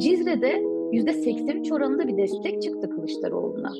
[0.00, 0.50] Cizre'de
[0.92, 3.72] %83 oranında bir destek çıktı Kılıçdaroğlu'na.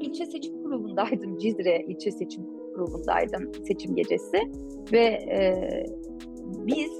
[0.00, 2.44] İlçe seçim kurulundaydım, Cizre ilçe seçim
[2.74, 4.38] kurulundaydım seçim gecesi
[4.92, 5.68] ve e,
[6.66, 6.90] biz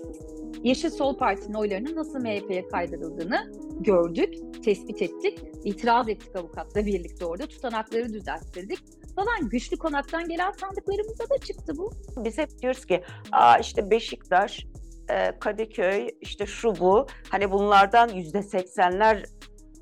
[0.64, 4.34] Yeşil Sol Parti'nin oylarının nasıl MHP'ye kaydırıldığını gördük,
[4.64, 8.78] tespit ettik, itiraz ettik avukatla birlikte orada, tutanakları düzelttirdik
[9.16, 9.48] falan.
[9.50, 11.90] Güçlü konaktan gelen sandıklarımıza da çıktı bu.
[12.24, 13.02] Biz hep diyoruz ki
[13.32, 14.66] Aa, işte Beşiktaş,
[15.10, 19.24] e, Kadıköy, işte şu bu, hani bunlardan yüzde seksenler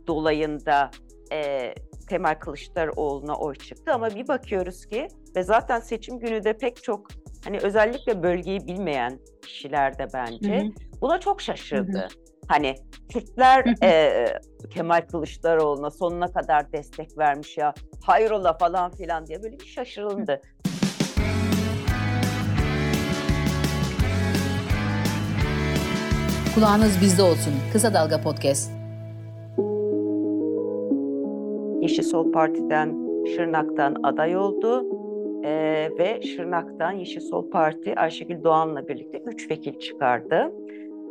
[0.06, 0.91] dolayında
[1.33, 1.74] e,
[2.09, 7.09] Kemal Kılıçdaroğlu'na oy çıktı ama bir bakıyoruz ki ve zaten seçim günü de pek çok
[7.45, 10.70] hani özellikle bölgeyi bilmeyen kişiler de bence hı hı.
[11.00, 11.98] buna çok şaşırdı.
[11.98, 12.09] Hı hı.
[12.48, 12.75] Hani
[13.12, 14.27] Kürtler e,
[14.70, 20.41] Kemal Kılıçdaroğlu'na sonuna kadar destek vermiş ya hayrola falan filan diye böyle bir şaşırıldı.
[26.55, 27.52] Kulağınız bizde olsun.
[27.73, 28.73] Kısa Dalga Podcast.
[31.81, 34.86] Yeşil Sol Parti'den Şırnak'tan aday oldu
[35.45, 40.53] ee, ve Şırnak'tan Yeşil Sol Parti Ayşegül Doğan'la birlikte üç vekil çıkardı.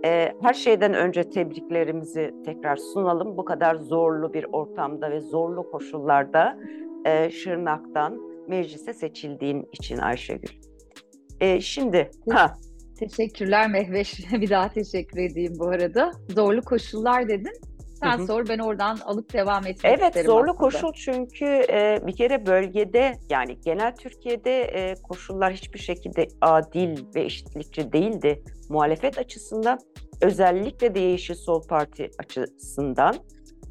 [0.06, 3.38] Ee, her şeyden önce tebriklerimizi tekrar sunalım.
[3.38, 6.58] Bu kadar zorlu bir ortamda ve zorlu koşullarda
[7.06, 10.50] e, Şırnak'tan meclise seçildiğin için Ayşegül.
[11.40, 12.54] Ee, şimdi ha
[13.10, 14.20] Teşekkürler Mehveş.
[14.32, 16.12] Bir daha teşekkür edeyim bu arada.
[16.30, 17.54] Zorlu koşullar dedin.
[18.00, 18.28] Sen hı hı.
[18.28, 20.58] sor ben oradan alıp devam etmek evet, isterim Evet zorlu aslında.
[20.58, 27.22] koşul çünkü e, bir kere bölgede yani genel Türkiye'de e, koşullar hiçbir şekilde adil ve
[27.22, 28.44] eşitlikçi değildi.
[28.70, 29.80] Muhalefet açısından
[30.22, 33.16] özellikle de Yeşil Sol Parti açısından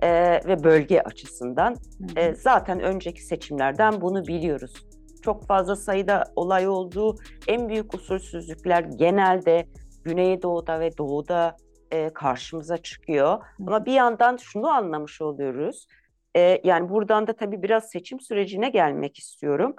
[0.02, 0.10] e,
[0.46, 1.76] ve bölge açısından
[2.16, 4.89] e, zaten önceki seçimlerden bunu biliyoruz
[5.22, 7.16] çok fazla sayıda olay olduğu
[7.48, 9.66] en büyük usulsüzlükler genelde
[10.04, 11.56] Güneydoğu'da ve Doğu'da
[11.90, 13.44] e, karşımıza çıkıyor.
[13.60, 15.86] Ama bir yandan şunu anlamış oluyoruz.
[16.36, 19.76] E, yani buradan da tabii biraz seçim sürecine gelmek istiyorum.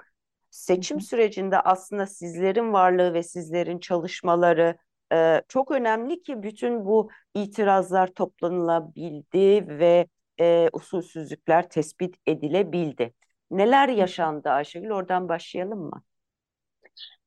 [0.50, 4.76] Seçim sürecinde aslında sizlerin varlığı ve sizlerin çalışmaları
[5.12, 10.06] e, çok önemli ki bütün bu itirazlar toplanılabildi ve
[10.40, 13.14] e, usulsüzlükler tespit edilebildi.
[13.52, 14.90] Neler yaşandı Ayşegül?
[14.90, 16.02] Oradan başlayalım mı?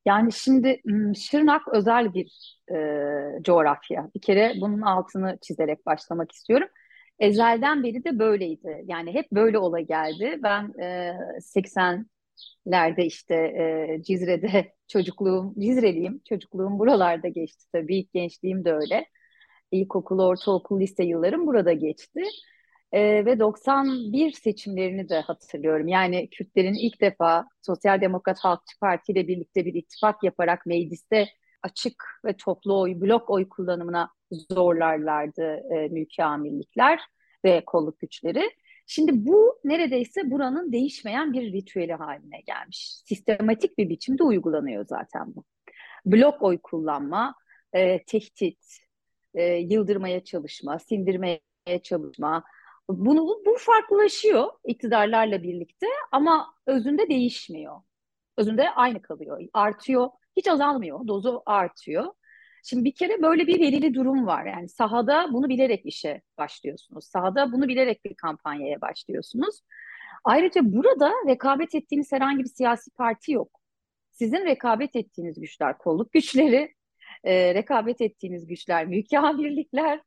[0.06, 0.82] Yani şimdi
[1.20, 4.10] Şırnak özel bir e, coğrafya.
[4.16, 6.68] Bir kere bunun altını çizerek başlamak istiyorum.
[7.20, 8.84] Ezelden beri de böyleydi.
[8.86, 10.40] Yani hep böyle ola geldi.
[10.44, 16.22] Ben e, 80'lerde işte e, Cizre'de çocukluğum, Cizreliyim.
[16.30, 17.98] Çocukluğum buralarda geçti tabii.
[17.98, 19.06] İlk gençliğim de öyle.
[19.72, 22.22] İlkokul, ortaokul, lise yıllarım burada geçti.
[22.92, 25.88] E, ve 91 seçimlerini de hatırlıyorum.
[25.88, 31.28] Yani Kürtlerin ilk defa Sosyal Demokrat Halkçı Parti ile birlikte bir ittifak yaparak mecliste
[31.64, 34.10] açık ve toplu oy, blok oy kullanımına
[34.52, 37.00] zorlarlardı e, mülki amirlikler
[37.46, 38.52] ve kolluk güçleri.
[38.88, 43.02] Şimdi bu neredeyse buranın değişmeyen bir ritüeli haline gelmiş.
[43.06, 45.44] Sistematik bir biçimde uygulanıyor zaten bu.
[46.06, 47.36] Blok oy kullanma,
[47.74, 48.78] e, tehdit,
[49.34, 51.42] e, yıldırmaya çalışma, sindirmeye
[51.84, 52.44] çalışma,
[52.90, 57.82] bunu bu farklılaşıyor iktidarlarla birlikte ama özünde değişmiyor.
[58.38, 59.42] Özünde aynı kalıyor.
[59.54, 60.10] Artıyor.
[60.38, 61.08] Hiç azalmıyor.
[61.08, 62.06] Dozu artıyor.
[62.64, 64.46] Şimdi bir kere böyle bir verili durum var.
[64.46, 67.06] Yani sahada bunu bilerek işe başlıyorsunuz.
[67.06, 69.62] Sahada bunu bilerek bir kampanyaya başlıyorsunuz.
[70.24, 73.60] Ayrıca burada rekabet ettiğiniz herhangi bir siyasi parti yok.
[74.12, 76.76] Sizin rekabet ettiğiniz güçler kolluk güçleri,
[77.24, 80.02] e, rekabet ettiğiniz güçler mülki birlikler,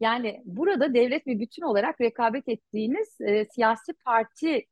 [0.00, 4.66] yani burada devlet bir bütün olarak rekabet ettiğiniz e, siyasi parti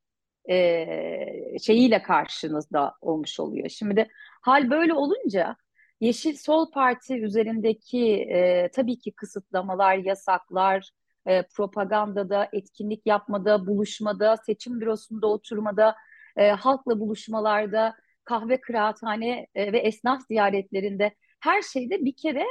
[0.49, 3.69] e, şeyiyle karşınızda olmuş oluyor.
[3.69, 4.07] Şimdi de
[4.41, 5.55] hal böyle olunca
[6.01, 10.89] Yeşil Sol Parti üzerindeki e, tabii ki kısıtlamalar, yasaklar,
[11.25, 15.95] e, propagandada, etkinlik yapmada, buluşmada, seçim bürosunda oturmada,
[16.37, 22.45] e, halkla buluşmalarda, kahve kıraathane e, ve esnaf ziyaretlerinde her şeyde bir kere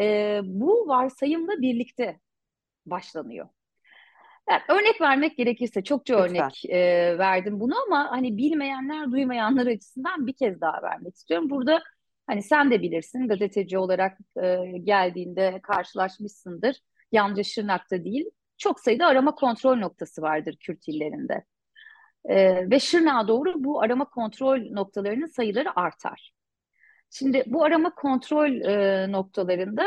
[0.00, 2.20] e, bu varsayımla birlikte
[2.86, 3.48] başlanıyor.
[4.50, 6.30] Yani örnek vermek gerekirse çokça Lütfen.
[6.30, 6.78] örnek e,
[7.18, 11.50] verdim bunu ama hani bilmeyenler, duymayanlar açısından bir kez daha vermek istiyorum.
[11.50, 11.82] Burada
[12.26, 16.76] hani sen de bilirsin gazeteci olarak e, geldiğinde karşılaşmışsındır.
[17.12, 21.44] Yalnızca Şırnak'ta değil, çok sayıda arama kontrol noktası vardır Kürt illerinde.
[22.24, 26.35] E, ve Şırnak'a doğru bu arama kontrol noktalarının sayıları artar.
[27.10, 29.84] Şimdi bu arama kontrol e, noktalarında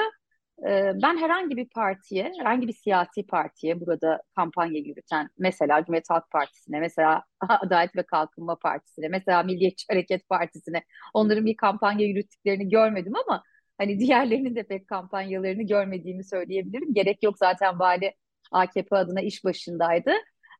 [0.67, 6.31] e, ben herhangi bir partiye, herhangi bir siyasi partiye burada kampanya yürüten, mesela Cumhuriyet Halk
[6.31, 10.83] Partisi'ne, mesela Adalet ve Kalkınma Partisi'ne, mesela Milliyetçi Hareket Partisi'ne
[11.13, 13.43] onların bir kampanya yürüttüklerini görmedim ama
[13.77, 16.93] hani diğerlerinin de pek kampanyalarını görmediğimi söyleyebilirim.
[16.93, 18.13] Gerek yok zaten vali
[18.51, 20.11] AKP adına iş başındaydı.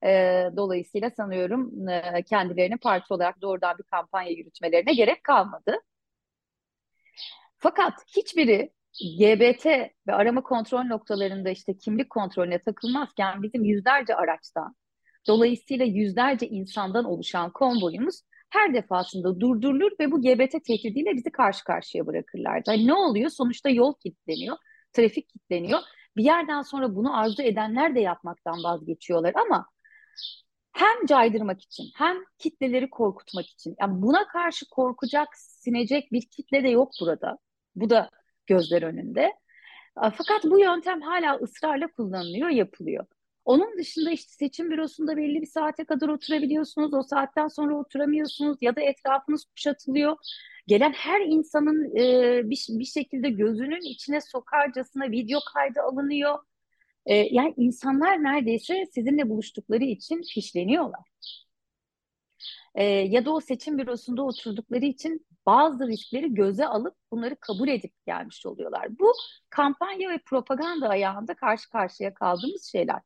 [0.05, 0.09] E,
[0.57, 5.75] dolayısıyla sanıyorum e, kendilerini parti olarak doğrudan bir kampanya yürütmelerine gerek kalmadı.
[7.59, 8.71] Fakat hiçbiri
[9.19, 9.65] GBT
[10.07, 14.75] ve arama kontrol noktalarında işte kimlik kontrolüne takılmazken bizim yüzlerce araçtan,
[15.27, 22.07] dolayısıyla yüzlerce insandan oluşan konvoyumuz her defasında durdurulur ve bu GBT tehdidiyle bizi karşı karşıya
[22.07, 22.71] bırakırlardı.
[22.71, 23.29] Yani ne oluyor?
[23.29, 24.57] Sonuçta yol kilitleniyor,
[24.93, 25.79] trafik kilitleniyor.
[26.17, 29.65] Bir yerden sonra bunu arzu edenler de yapmaktan vazgeçiyorlar ama
[30.71, 33.75] hem caydırmak için hem kitleleri korkutmak için.
[33.81, 37.37] Yani buna karşı korkacak, sinecek bir kitle de yok burada.
[37.79, 38.09] Bu da
[38.47, 39.33] gözler önünde.
[39.95, 43.05] Fakat bu yöntem hala ısrarla kullanılıyor, yapılıyor.
[43.45, 46.93] Onun dışında işte seçim bürosunda belli bir saate kadar oturabiliyorsunuz.
[46.93, 50.17] O saatten sonra oturamıyorsunuz ya da etrafınız kuşatılıyor.
[50.67, 56.39] Gelen her insanın e, bir, bir şekilde gözünün içine sokarcasına video kaydı alınıyor.
[57.05, 61.01] E, yani insanlar neredeyse sizinle buluştukları için fişleniyorlar.
[62.75, 67.93] E, ya da o seçim bürosunda oturdukları için bazı riskleri göze alıp bunları kabul edip
[68.05, 68.99] gelmiş oluyorlar.
[68.99, 69.13] Bu
[69.49, 73.01] kampanya ve propaganda ayağında karşı karşıya kaldığımız şeyler.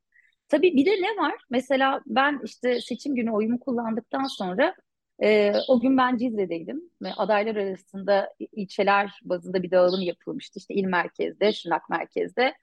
[0.50, 1.36] Tabii bir de ne var?
[1.50, 4.76] Mesela ben işte seçim günü oyumu kullandıktan sonra
[5.24, 10.60] e, o gün ben Cizre'deydim ve adaylar arasında ilçeler bazında bir dağılım yapılmıştı.
[10.60, 12.54] İşte il merkezde, Şırnak merkezde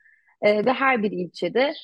[0.43, 1.75] e, ve her bir ilçede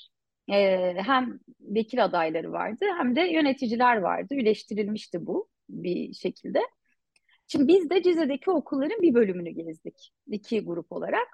[0.53, 4.35] e, hem vekil adayları vardı hem de yöneticiler vardı.
[4.35, 6.61] Üleştirilmişti bu bir şekilde.
[7.49, 10.13] Şimdi biz de Cizre'deki okulların bir bölümünü gezdik.
[10.27, 11.29] iki grup olarak.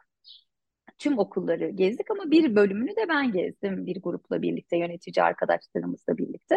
[0.99, 6.57] Tüm okulları gezdik ama bir bölümünü de ben gezdim bir grupla birlikte, yönetici arkadaşlarımızla birlikte.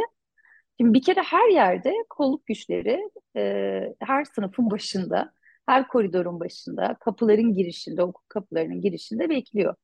[0.80, 5.34] Şimdi bir kere her yerde kolluk güçleri e, her sınıfın başında,
[5.68, 9.76] her koridorun başında, kapıların girişinde, okul kapılarının girişinde bekliyor.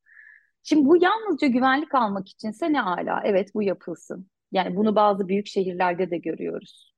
[0.63, 3.21] Şimdi bu yalnızca güvenlik almak içinse ne ala?
[3.25, 4.27] Evet bu yapılsın.
[4.51, 6.93] Yani bunu bazı büyük şehirlerde de görüyoruz.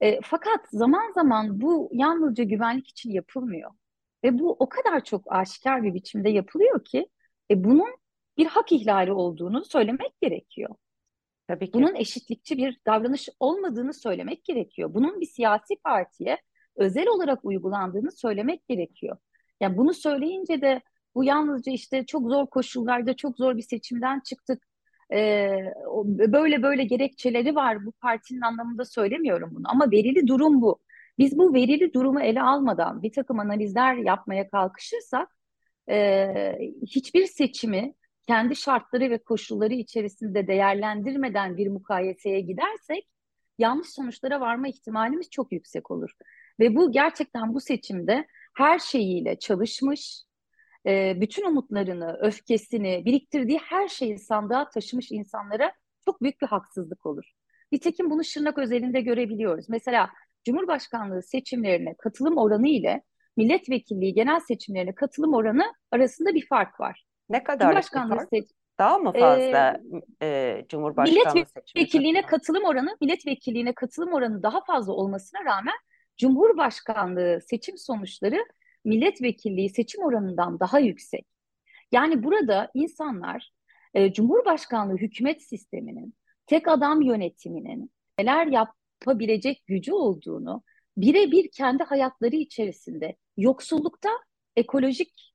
[0.00, 3.70] E, fakat zaman zaman bu yalnızca güvenlik için yapılmıyor.
[4.24, 7.08] Ve bu o kadar çok aşikar bir biçimde yapılıyor ki
[7.50, 7.96] e, bunun
[8.36, 10.74] bir hak ihlali olduğunu söylemek gerekiyor.
[11.48, 11.72] Tabii ki.
[11.74, 14.94] Bunun eşitlikçi bir davranış olmadığını söylemek gerekiyor.
[14.94, 16.38] Bunun bir siyasi partiye
[16.76, 19.16] özel olarak uygulandığını söylemek gerekiyor.
[19.60, 20.82] Yani bunu söyleyince de
[21.14, 24.62] bu yalnızca işte çok zor koşullarda çok zor bir seçimden çıktık.
[25.12, 25.50] Ee,
[26.32, 30.80] böyle böyle gerekçeleri var bu partinin anlamında söylemiyorum bunu ama verili durum bu.
[31.18, 35.28] Biz bu verili durumu ele almadan bir takım analizler yapmaya kalkışırsak
[35.90, 36.28] e,
[36.86, 37.94] hiçbir seçimi
[38.26, 43.08] kendi şartları ve koşulları içerisinde değerlendirmeden bir mukayeseye gidersek
[43.58, 46.10] yanlış sonuçlara varma ihtimalimiz çok yüksek olur.
[46.60, 48.26] Ve bu gerçekten bu seçimde
[48.56, 50.22] her şeyiyle çalışmış,
[50.86, 55.72] e, bütün umutlarını, öfkesini, biriktirdiği her şeyi sandığa taşımış insanlara
[56.04, 57.24] çok büyük bir haksızlık olur.
[57.72, 59.68] Nitekim bunu Şırnak özelinde görebiliyoruz.
[59.68, 60.10] Mesela
[60.44, 63.02] Cumhurbaşkanlığı seçimlerine katılım oranı ile
[63.36, 67.04] milletvekilliği genel seçimlerine katılım oranı arasında bir fark var.
[67.28, 68.28] Ne kadar Cumhurbaşkanlığı fark?
[68.28, 69.80] Seç- daha mı fazla
[70.22, 75.74] ee, e, Cumhurbaşkanlığı milletvekilliğine katılım oranı milletvekilliğine katılım oranı daha fazla olmasına rağmen
[76.16, 78.44] Cumhurbaşkanlığı seçim sonuçları
[78.84, 81.26] milletvekilliği seçim oranından daha yüksek.
[81.92, 83.52] Yani burada insanlar
[83.94, 86.14] e, Cumhurbaşkanlığı hükümet sisteminin,
[86.46, 90.62] tek adam yönetiminin neler yapabilecek gücü olduğunu
[90.96, 94.10] birebir kendi hayatları içerisinde yoksullukta
[94.56, 95.34] ekolojik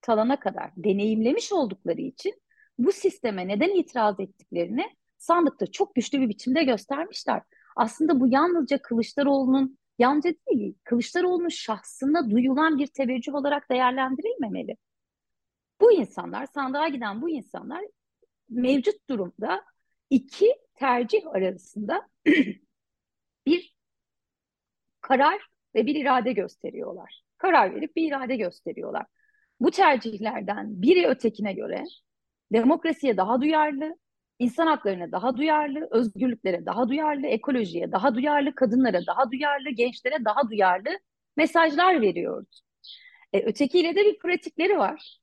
[0.00, 2.34] talana kadar deneyimlemiş oldukları için
[2.78, 4.84] bu sisteme neden itiraz ettiklerini
[5.18, 7.42] sandıkta çok güçlü bir biçimde göstermişler.
[7.76, 14.76] Aslında bu yalnızca Kılıçdaroğlu'nun yalnızca değil, Kılıçdaroğlu'nun şahsına duyulan bir teveccüh olarak değerlendirilmemeli.
[15.80, 17.84] Bu insanlar, sandığa giden bu insanlar
[18.48, 19.64] mevcut durumda
[20.10, 22.08] iki tercih arasında
[23.46, 23.76] bir
[25.00, 27.22] karar ve bir irade gösteriyorlar.
[27.38, 29.06] Karar verip bir irade gösteriyorlar.
[29.60, 31.84] Bu tercihlerden biri ötekine göre
[32.52, 33.98] demokrasiye daha duyarlı,
[34.42, 40.50] insan haklarına daha duyarlı, özgürlüklere daha duyarlı, ekolojiye daha duyarlı, kadınlara daha duyarlı, gençlere daha
[40.50, 40.88] duyarlı
[41.36, 42.62] mesajlar veriyoruz.
[43.32, 45.18] E, ötekiyle de bir pratikleri var.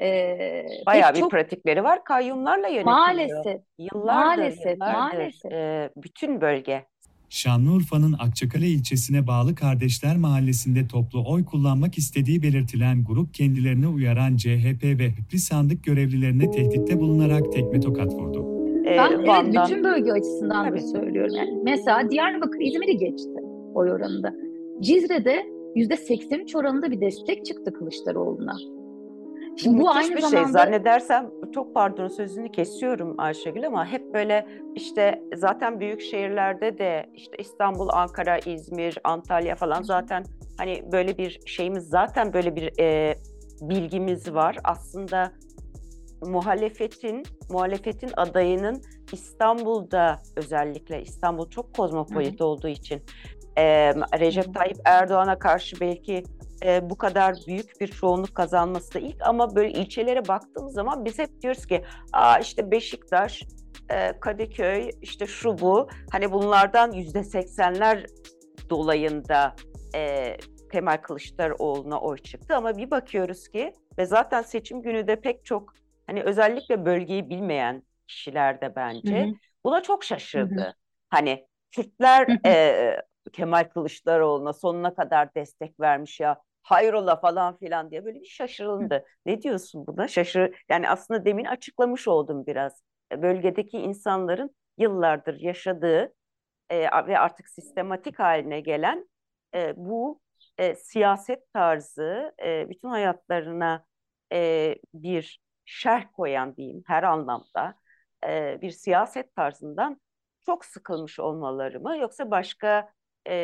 [0.00, 2.04] E, Bayağı bir çok, pratikleri var.
[2.04, 2.84] Kayyumlarla yönetiliyor.
[2.84, 3.62] Maalesef.
[3.78, 5.52] Yıllardır, maalesef, yıllardır maalesef.
[5.52, 6.86] E, bütün bölge.
[7.30, 14.84] Şanlıurfa'nın Akçakale ilçesine bağlı Kardeşler Mahallesi'nde toplu oy kullanmak istediği belirtilen grup kendilerine uyaran CHP
[14.84, 18.47] ve Hıpri sandık görevlilerine tehditte bulunarak tekme tokat vurdu.
[18.88, 20.78] Ee, ben evet bütün bölge açısından Tabii.
[20.78, 21.34] da söylüyorum.
[21.34, 23.40] Yani mesela Diyarbakır İzmir'i geçti
[23.74, 24.34] oy oranında.
[24.80, 28.56] Cizre'de %83 oranında bir destek çıktı Kılıçdaroğlu'na.
[29.56, 30.20] Şimdi bu aynı şey.
[30.20, 36.78] zamanda şey zannedersem çok pardon sözünü kesiyorum Ayşegül ama hep böyle işte zaten büyük şehirlerde
[36.78, 40.24] de işte İstanbul, Ankara, İzmir, Antalya falan zaten
[40.58, 43.14] hani böyle bir şeyimiz zaten böyle bir e,
[43.60, 44.56] bilgimiz var.
[44.64, 45.32] Aslında
[46.22, 48.82] muhalefetin muhalefetin adayının
[49.12, 53.02] İstanbul'da özellikle İstanbul çok kozmopolit olduğu için
[53.56, 56.22] e, Recep Tayyip Erdoğan'a karşı belki
[56.64, 61.18] e, bu kadar büyük bir çoğunluk kazanması da ilk ama böyle ilçelere baktığımız zaman biz
[61.18, 63.42] hep diyoruz ki Aa işte Beşiktaş,
[63.90, 65.88] e, Kadıköy, işte şu bu.
[66.12, 68.06] Hani bunlardan yüzde seksenler
[68.70, 69.54] dolayında
[69.94, 70.36] e,
[70.72, 75.74] Kemal Kılıçdaroğlu'na oy çıktı ama bir bakıyoruz ki ve zaten seçim günü de pek çok
[76.08, 79.32] hani özellikle bölgeyi bilmeyen kişiler de bence hı hı.
[79.64, 80.60] buna çok şaşırdı.
[80.60, 80.72] Hı hı.
[81.10, 88.20] Hani Kürtler e, Kemal Kılıçdaroğlu'na sonuna kadar destek vermiş ya hayrola falan filan diye böyle
[88.20, 89.04] bir şaşırıldı.
[89.26, 90.08] Ne diyorsun buna?
[90.08, 92.82] Şaşır yani aslında demin açıklamış oldum biraz.
[93.12, 96.14] E, bölgedeki insanların yıllardır yaşadığı
[96.70, 99.08] e, ve artık sistematik haline gelen
[99.54, 100.20] e, bu
[100.58, 103.84] e, siyaset tarzı e, bütün hayatlarına
[104.32, 107.74] e, bir şerh koyan diyeyim her anlamda
[108.28, 110.00] e, bir siyaset tarzından
[110.46, 112.92] çok sıkılmış olmaları mı yoksa başka
[113.28, 113.34] e,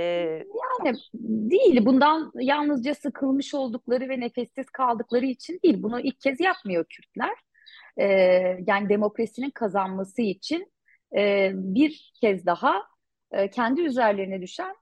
[0.85, 6.85] yani değil bundan yalnızca sıkılmış oldukları ve nefessiz kaldıkları için değil bunu ilk kez yapmıyor
[6.85, 7.35] Kürtler
[7.97, 8.07] e,
[8.67, 10.73] yani demokrasinin kazanması için
[11.17, 12.83] e, bir kez daha
[13.33, 14.77] e, kendi üzerlerine düşen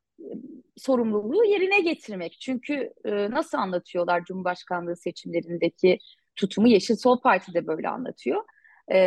[0.76, 2.40] sorumluluğu yerine getirmek.
[2.40, 5.98] Çünkü e, nasıl anlatıyorlar Cumhurbaşkanlığı seçimlerindeki
[6.36, 8.44] tutumu Yeşil Sol Parti de böyle anlatıyor.
[8.88, 9.00] E,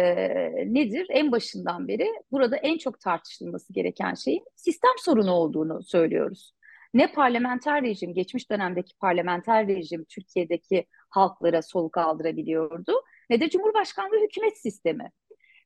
[0.74, 1.08] nedir?
[1.10, 6.54] En başından beri burada en çok tartışılması gereken şeyin sistem sorunu olduğunu söylüyoruz.
[6.94, 14.58] Ne parlamenter rejim, geçmiş dönemdeki parlamenter rejim Türkiye'deki halklara soluk aldırabiliyordu ne de Cumhurbaşkanlığı hükümet
[14.58, 15.12] sistemi.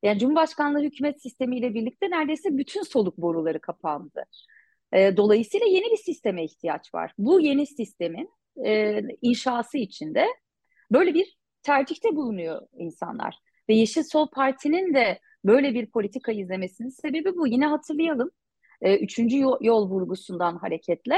[0.04, 4.24] Yani Cumhurbaşkanlığı hükümet sistemiyle birlikte neredeyse bütün soluk boruları kapandı.
[4.94, 7.14] E, dolayısıyla yeni bir sisteme ihtiyaç var.
[7.18, 8.30] Bu yeni sistemin
[8.66, 10.28] e, inşası içinde
[10.92, 13.40] böyle bir tercihte bulunuyor insanlar.
[13.70, 17.48] Ve Yeşil Sol Parti'nin de böyle bir politika izlemesinin sebebi bu.
[17.48, 18.32] Yine hatırlayalım.
[18.82, 21.16] E, üçüncü yol, yol vurgusundan hareketle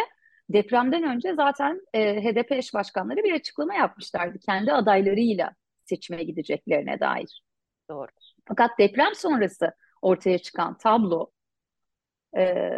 [0.49, 4.39] depremden önce zaten e, HDP eş başkanları bir açıklama yapmışlardı.
[4.39, 5.55] Kendi adaylarıyla
[5.85, 7.43] seçime gideceklerine dair.
[7.89, 8.07] Doğru.
[8.47, 11.31] Fakat deprem sonrası ortaya çıkan tablo
[12.37, 12.69] e,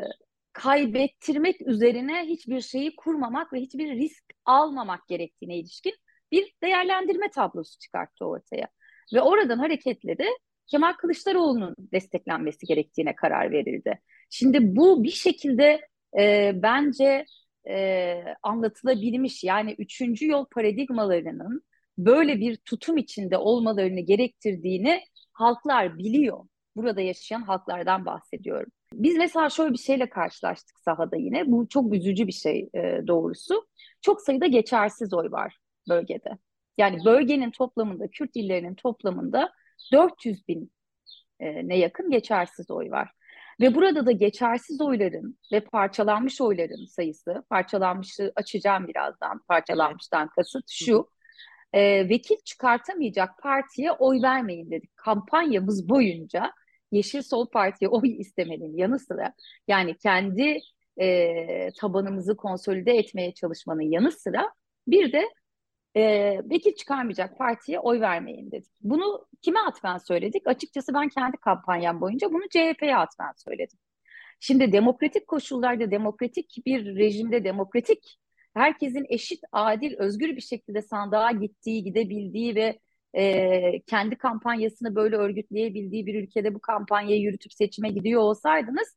[0.54, 5.94] kaybettirmek üzerine hiçbir şeyi kurmamak ve hiçbir risk almamak gerektiğine ilişkin
[6.34, 8.68] bir değerlendirme tablosu çıkarttı ortaya.
[9.14, 10.26] Ve oradan hareketle de
[10.68, 14.00] Kemal Kılıçdaroğlu'nun desteklenmesi gerektiğine karar verildi.
[14.30, 15.82] Şimdi bu bir şekilde
[16.20, 17.26] e, bence
[17.70, 21.64] e, anlatılabilmiş yani üçüncü yol paradigmalarının
[21.98, 25.02] böyle bir tutum içinde olmalarını gerektirdiğini
[25.34, 26.46] halklar biliyor.
[26.76, 28.72] Burada yaşayan halklardan bahsediyorum.
[28.94, 31.52] Biz mesela şöyle bir şeyle karşılaştık sahada yine.
[31.52, 33.68] Bu çok üzücü bir şey e, doğrusu.
[34.02, 35.58] Çok sayıda geçersiz oy var
[35.90, 36.38] bölgede.
[36.78, 39.54] Yani bölgenin toplamında, Kürt illerinin toplamında
[39.92, 40.72] 400 bin
[41.40, 43.12] e, ne yakın geçersiz oy var.
[43.62, 51.10] Ve burada da geçersiz oyların ve parçalanmış oyların sayısı, parçalanmışı açacağım birazdan, parçalanmıştan kasıt şu,
[51.74, 54.98] e, vekil çıkartamayacak partiye oy vermeyin dedik.
[54.98, 56.54] Kampanyamız boyunca
[56.92, 59.34] Yeşil Sol Parti'ye oy istemenin yanı sıra
[59.68, 60.60] yani kendi
[61.02, 64.54] e, tabanımızı konsolide etmeye çalışmanın yanı sıra
[64.88, 65.24] bir de
[65.96, 66.02] e,
[66.50, 68.72] vekil çıkarmayacak partiye oy vermeyin dedik.
[68.82, 70.48] Bunu kime atfen söyledik?
[70.48, 73.80] Açıkçası ben kendi kampanyam boyunca bunu CHP'ye atfen söyledim.
[74.40, 78.20] Şimdi demokratik koşullarda, demokratik bir rejimde, demokratik
[78.54, 82.80] herkesin eşit, adil, özgür bir şekilde sandığa gittiği, gidebildiği ve
[83.14, 88.96] e, kendi kampanyasını böyle örgütleyebildiği bir ülkede bu kampanyayı yürütüp seçime gidiyor olsaydınız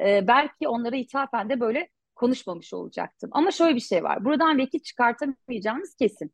[0.00, 3.30] e, belki onlara ithafen de böyle konuşmamış olacaktım.
[3.32, 4.24] Ama şöyle bir şey var.
[4.24, 6.32] Buradan vekil çıkartamayacağınız kesin.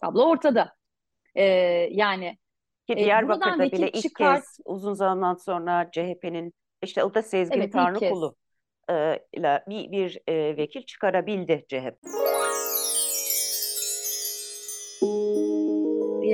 [0.00, 0.74] Tablo ortada.
[1.34, 1.44] E,
[1.90, 2.38] yani
[2.86, 4.40] ki Diyarbakır'da e, bile ilk çıkart...
[4.40, 6.52] kez uzun zaman sonra CHP'nin
[6.82, 8.34] işte o da Sezgin evet, Tanrıkulu
[8.90, 11.96] e, ile bir, bir e, vekil çıkarabildi CHP.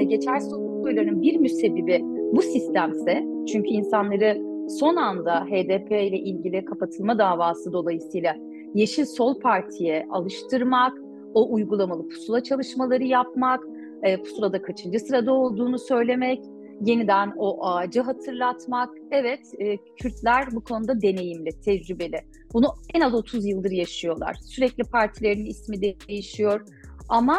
[0.08, 2.00] Geçersiz oyların bir müsebbibi
[2.32, 8.36] bu sistemse çünkü insanları son anda HDP ile ilgili kapatılma davası dolayısıyla
[8.74, 10.98] Yeşil Sol Parti'ye alıştırmak,
[11.34, 13.64] o uygulamalı pusula çalışmaları yapmak,
[14.02, 16.44] e, pusulada kaçıncı sırada olduğunu söylemek,
[16.80, 18.90] yeniden o ağacı hatırlatmak.
[19.10, 22.20] Evet, e, Kürtler bu konuda deneyimli, tecrübeli.
[22.52, 24.34] Bunu en az 30 yıldır yaşıyorlar.
[24.34, 26.66] Sürekli partilerin ismi değişiyor.
[27.08, 27.38] Ama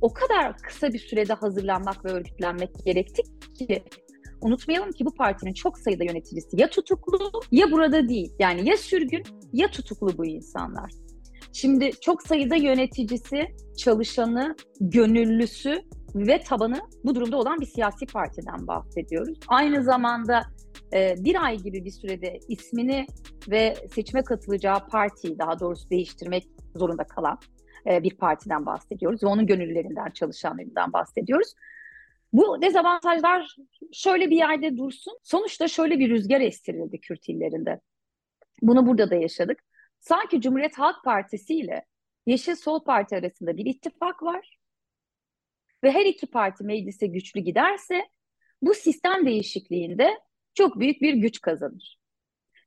[0.00, 3.22] o kadar kısa bir sürede hazırlanmak ve örgütlenmek gerekti
[3.54, 3.82] ki
[4.40, 8.32] unutmayalım ki bu partinin çok sayıda yöneticisi ya tutuklu ya burada değil.
[8.38, 10.90] Yani ya sürgün ya tutuklu bu insanlar.
[11.52, 13.46] Şimdi çok sayıda yöneticisi,
[13.78, 15.82] çalışanı, gönüllüsü
[16.14, 19.38] ve tabanı bu durumda olan bir siyasi partiden bahsediyoruz.
[19.48, 20.42] Aynı zamanda
[20.92, 23.06] e, bir ay gibi bir sürede ismini
[23.50, 26.44] ve seçime katılacağı partiyi daha doğrusu değiştirmek
[26.76, 27.38] zorunda kalan
[27.86, 31.54] e, bir partiden bahsediyoruz ve onun gönüllülerinden, çalışanlarından bahsediyoruz.
[32.32, 33.56] Bu dezavantajlar
[33.92, 35.18] şöyle bir yerde dursun.
[35.22, 37.80] Sonuçta şöyle bir rüzgar estirildi Kürt illerinde.
[38.62, 39.64] Bunu burada da yaşadık.
[40.00, 41.84] Sanki Cumhuriyet Halk Partisi ile
[42.26, 44.58] Yeşil Sol Parti arasında bir ittifak var.
[45.84, 48.08] Ve her iki parti meclise güçlü giderse
[48.62, 50.18] bu sistem değişikliğinde
[50.54, 51.98] çok büyük bir güç kazanır.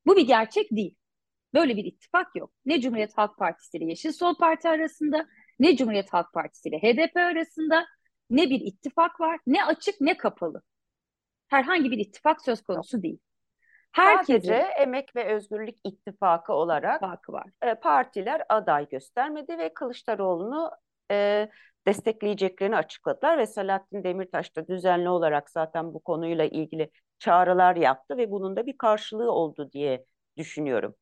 [0.06, 0.96] Bu bir gerçek değil.
[1.54, 2.52] Böyle bir ittifak yok.
[2.66, 5.28] Ne Cumhuriyet Halk Partisi ile Yeşil Sol Parti arasında,
[5.60, 7.88] ne Cumhuriyet Halk Partisi ile HDP arasında
[8.30, 10.62] ne bir ittifak var, ne açık ne kapalı.
[11.48, 13.20] Herhangi bir ittifak söz konusu değil.
[13.92, 17.48] Herkesin, Sadece Emek ve Özgürlük İttifakı olarak ittifakı var.
[17.62, 20.72] E, partiler aday göstermedi ve Kılıçdaroğlu'nu
[21.12, 21.50] e,
[21.88, 28.32] destekleyeceklerini açıkladılar ve Selahattin Demirtaş da düzenli olarak zaten bu konuyla ilgili çağrılar yaptı ve
[28.32, 30.06] bunun da bir karşılığı oldu diye
[30.38, 30.96] düşünüyorum.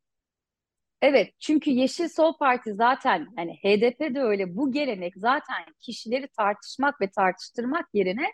[1.02, 7.02] Evet çünkü Yeşil Sol Parti zaten yani HDP de öyle bu gelenek zaten kişileri tartışmak
[7.02, 8.26] ve tartıştırmak yerine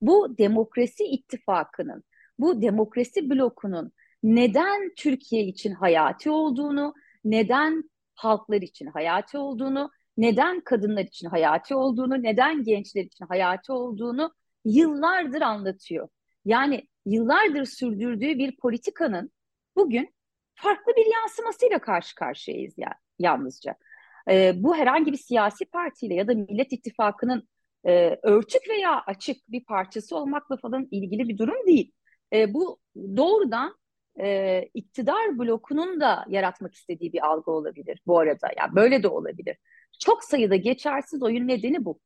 [0.00, 2.04] bu demokrasi ittifakının,
[2.38, 3.92] bu demokrasi blokunun
[4.22, 12.22] neden Türkiye için hayati olduğunu, neden halklar için hayati olduğunu, neden kadınlar için hayati olduğunu,
[12.22, 16.08] neden gençler için hayati olduğunu yıllardır anlatıyor.
[16.44, 19.30] Yani yıllardır sürdürdüğü bir politikanın
[19.76, 20.14] bugün
[20.54, 23.74] farklı bir yansımasıyla karşı karşıyayız ya, yalnızca.
[24.30, 27.48] E, bu herhangi bir siyasi partiyle ya da Millet İttifakı'nın
[27.84, 31.92] e, örtük veya açık bir parçası olmakla falan ilgili bir durum değil.
[32.32, 33.76] E, bu doğrudan
[34.20, 38.48] e, iktidar blokunun da yaratmak istediği bir algı olabilir bu arada.
[38.58, 39.56] Yani böyle de olabilir.
[40.00, 42.00] Çok sayıda geçersiz oyun nedeni bu.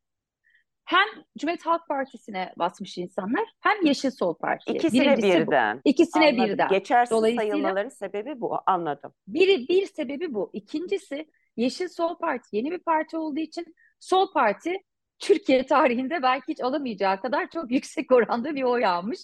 [0.85, 1.07] Hem
[1.38, 4.79] Cumhuriyet Halk Partisi'ne basmış insanlar hem Yeşil Sol Parti'ye.
[4.79, 5.77] İkisine Birincisi birden.
[5.77, 5.81] Bu.
[5.85, 6.45] İkisine Anladım.
[6.45, 6.69] birden.
[6.69, 8.59] Geçersiz sayılmaların sebebi bu.
[8.66, 9.12] Anladım.
[9.27, 10.51] Biri, bir sebebi bu.
[10.53, 14.83] İkincisi Yeşil Sol Parti yeni bir parti olduğu için Sol Parti
[15.19, 19.21] Türkiye tarihinde belki hiç alamayacağı kadar çok yüksek oranda bir oy almış.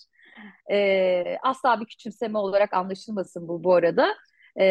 [0.70, 4.14] Ee, asla bir küçümseme olarak anlaşılmasın bu bu arada.
[4.60, 4.64] Ee,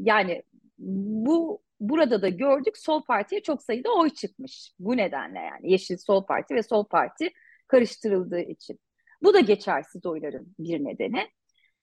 [0.00, 0.42] yani
[0.78, 4.72] bu burada da gördük Sol Parti'ye çok sayıda oy çıkmış.
[4.78, 7.30] Bu nedenle yani Yeşil Sol Parti ve Sol Parti
[7.68, 8.80] karıştırıldığı için.
[9.22, 11.28] Bu da geçersiz oyların bir nedeni.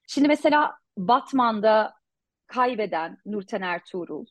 [0.08, 1.94] Şimdi mesela Batman'da
[2.48, 4.26] kaybeden Nurten Ertuğrul,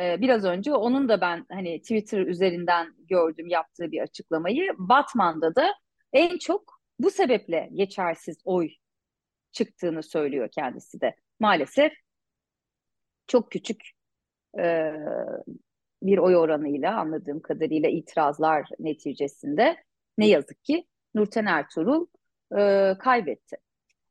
[0.00, 4.70] e, biraz önce onun da ben hani Twitter üzerinden gördüm yaptığı bir açıklamayı.
[4.78, 5.74] Batman'da da
[6.12, 8.70] en çok bu sebeple geçersiz oy
[9.52, 11.16] çıktığını söylüyor kendisi de.
[11.40, 11.92] Maalesef
[13.26, 13.82] çok küçük
[14.58, 14.92] e,
[16.02, 19.76] bir oy oranıyla anladığım kadarıyla itirazlar neticesinde
[20.18, 22.06] ne yazık ki Nurten Ertuğrul
[22.58, 23.56] e, kaybetti.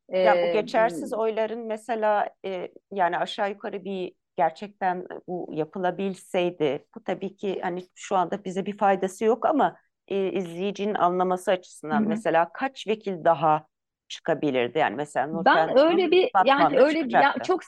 [0.08, 6.86] Ya bu e, geçersiz e, oyların mesela e, yani aşağı yukarı bir gerçekten bu yapılabilseydi
[6.94, 9.76] bu tabii ki hani şu anda bize bir faydası yok ama
[10.08, 12.08] e, izleyicinin anlaması açısından hı.
[12.08, 13.66] mesela kaç vekil daha
[14.08, 17.60] çıkabilirdi yani mesela Nurten Ben öyle bir yani öyle bir ya çok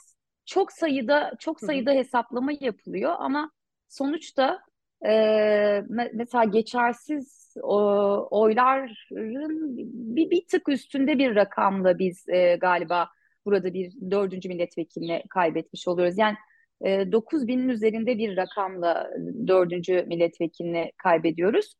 [0.46, 1.98] çok sayıda çok sayıda Hı-hı.
[1.98, 3.50] hesaplama yapılıyor ama
[3.88, 4.60] sonuçta
[5.06, 7.78] e, mesela geçersiz o,
[8.30, 9.76] oyların
[10.16, 13.08] bir, bir tık üstünde bir rakamla biz e, galiba
[13.44, 16.18] burada bir dördüncü milletvekilini kaybetmiş oluyoruz.
[16.18, 16.36] Yani
[16.84, 19.10] e, 9 binin üzerinde bir rakamla
[19.46, 21.74] dördüncü milletvekilini kaybediyoruz.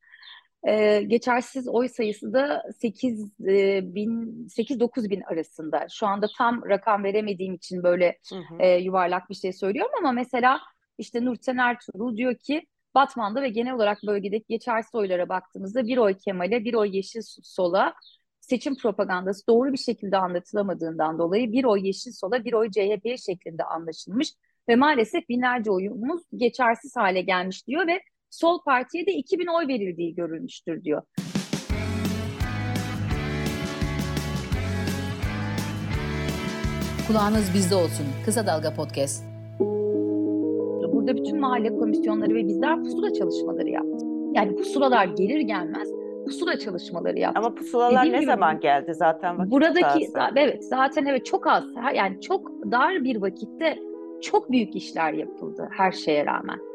[0.68, 5.86] Ee, geçersiz oy sayısı da 8 e, bin 8-9 bin arasında.
[5.90, 8.62] Şu anda tam rakam veremediğim için böyle hı hı.
[8.62, 10.60] E, yuvarlak bir şey söylüyorum ama mesela
[10.98, 16.14] işte Nurten Ertuğrul diyor ki Batman'da ve genel olarak bölgedeki geçersiz oylara baktığımızda bir oy
[16.14, 17.94] Kemal'e, bir oy Yeşil Sol'a
[18.40, 23.64] seçim propagandası doğru bir şekilde anlatılamadığından dolayı bir oy Yeşil Sol'a, bir oy CHP'ye şeklinde
[23.64, 24.32] anlaşılmış
[24.68, 28.00] ve maalesef binlerce oyumuz geçersiz hale gelmiş diyor ve
[28.36, 31.02] Sol Parti'ye de 2000 oy verildiği görülmüştür diyor.
[37.08, 38.06] Kulağınız bizde olsun.
[38.24, 39.24] Kısa Dalga Podcast.
[40.92, 44.08] Burada bütün mahalle komisyonları ve bizler pusula çalışmaları yaptık.
[44.34, 45.88] Yani pusulalar gelir gelmez
[46.24, 47.44] pusula çalışmaları yaptık.
[47.44, 51.64] Ama pusulalar Dediğim ne gibi, zaman geldi zaten vakit Buradaki evet zaten evet çok az
[51.94, 53.78] yani çok dar bir vakitte
[54.22, 56.65] çok büyük işler yapıldı her şeye rağmen.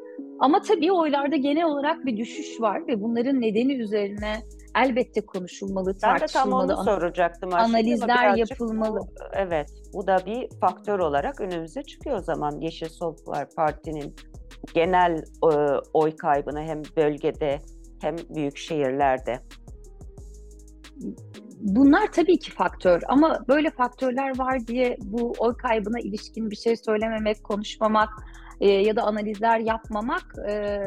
[0.42, 4.34] Ama tabii oylarda genel olarak bir düşüş var ve bunların nedeni üzerine
[4.76, 6.62] elbette konuşulmalı, tartışılmalı.
[6.62, 7.78] Ben de tam onu soracaktım aslında.
[7.78, 9.00] Analizler yapılmalı.
[9.00, 13.16] Bu, evet, bu da bir faktör olarak önümüze çıkıyor o zaman Yeşil Sol
[13.56, 14.16] Parti'nin
[14.74, 15.18] genel
[15.52, 15.52] e,
[15.94, 17.58] oy kaybını hem bölgede
[18.02, 19.40] hem büyük şehirlerde.
[21.62, 26.76] Bunlar tabii ki faktör ama böyle faktörler var diye bu oy kaybına ilişkin bir şey
[26.76, 28.10] söylememek, konuşmamak
[28.62, 30.80] e, ya da analizler yapmamak e,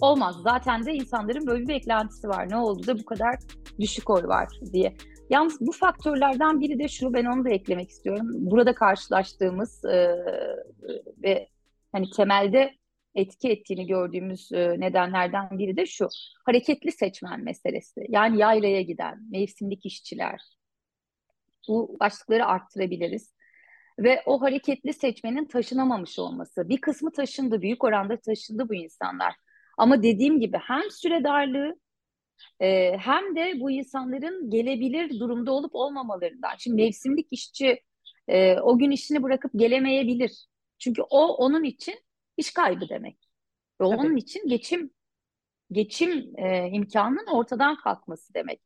[0.00, 0.36] olmaz.
[0.44, 2.50] Zaten de insanların böyle bir beklentisi var.
[2.50, 3.34] Ne oldu da bu kadar
[3.80, 4.96] düşük oy var diye.
[5.30, 8.26] Yalnız bu faktörlerden biri de şu, ben onu da eklemek istiyorum.
[8.32, 10.16] Burada karşılaştığımız e,
[11.22, 11.48] ve
[11.92, 12.74] hani temelde
[13.14, 16.08] etki ettiğini gördüğümüz e, nedenlerden biri de şu.
[16.44, 18.06] Hareketli seçmen meselesi.
[18.08, 20.40] Yani yaylaya giden, mevsimlik işçiler.
[21.68, 23.35] Bu başlıkları arttırabiliriz.
[23.98, 26.68] Ve o hareketli seçmenin taşınamamış olması.
[26.68, 29.34] Bir kısmı taşındı, büyük oranda taşındı bu insanlar.
[29.78, 31.76] Ama dediğim gibi hem süre darlığı
[32.60, 36.56] e, hem de bu insanların gelebilir durumda olup olmamalarından.
[36.58, 37.82] Şimdi mevsimlik işçi
[38.28, 40.46] e, o gün işini bırakıp gelemeyebilir.
[40.78, 41.94] Çünkü o onun için
[42.36, 43.18] iş kaybı demek.
[43.80, 43.96] Ve Tabii.
[43.96, 44.90] onun için geçim
[45.72, 48.60] geçim e, imkanının ortadan kalkması demek.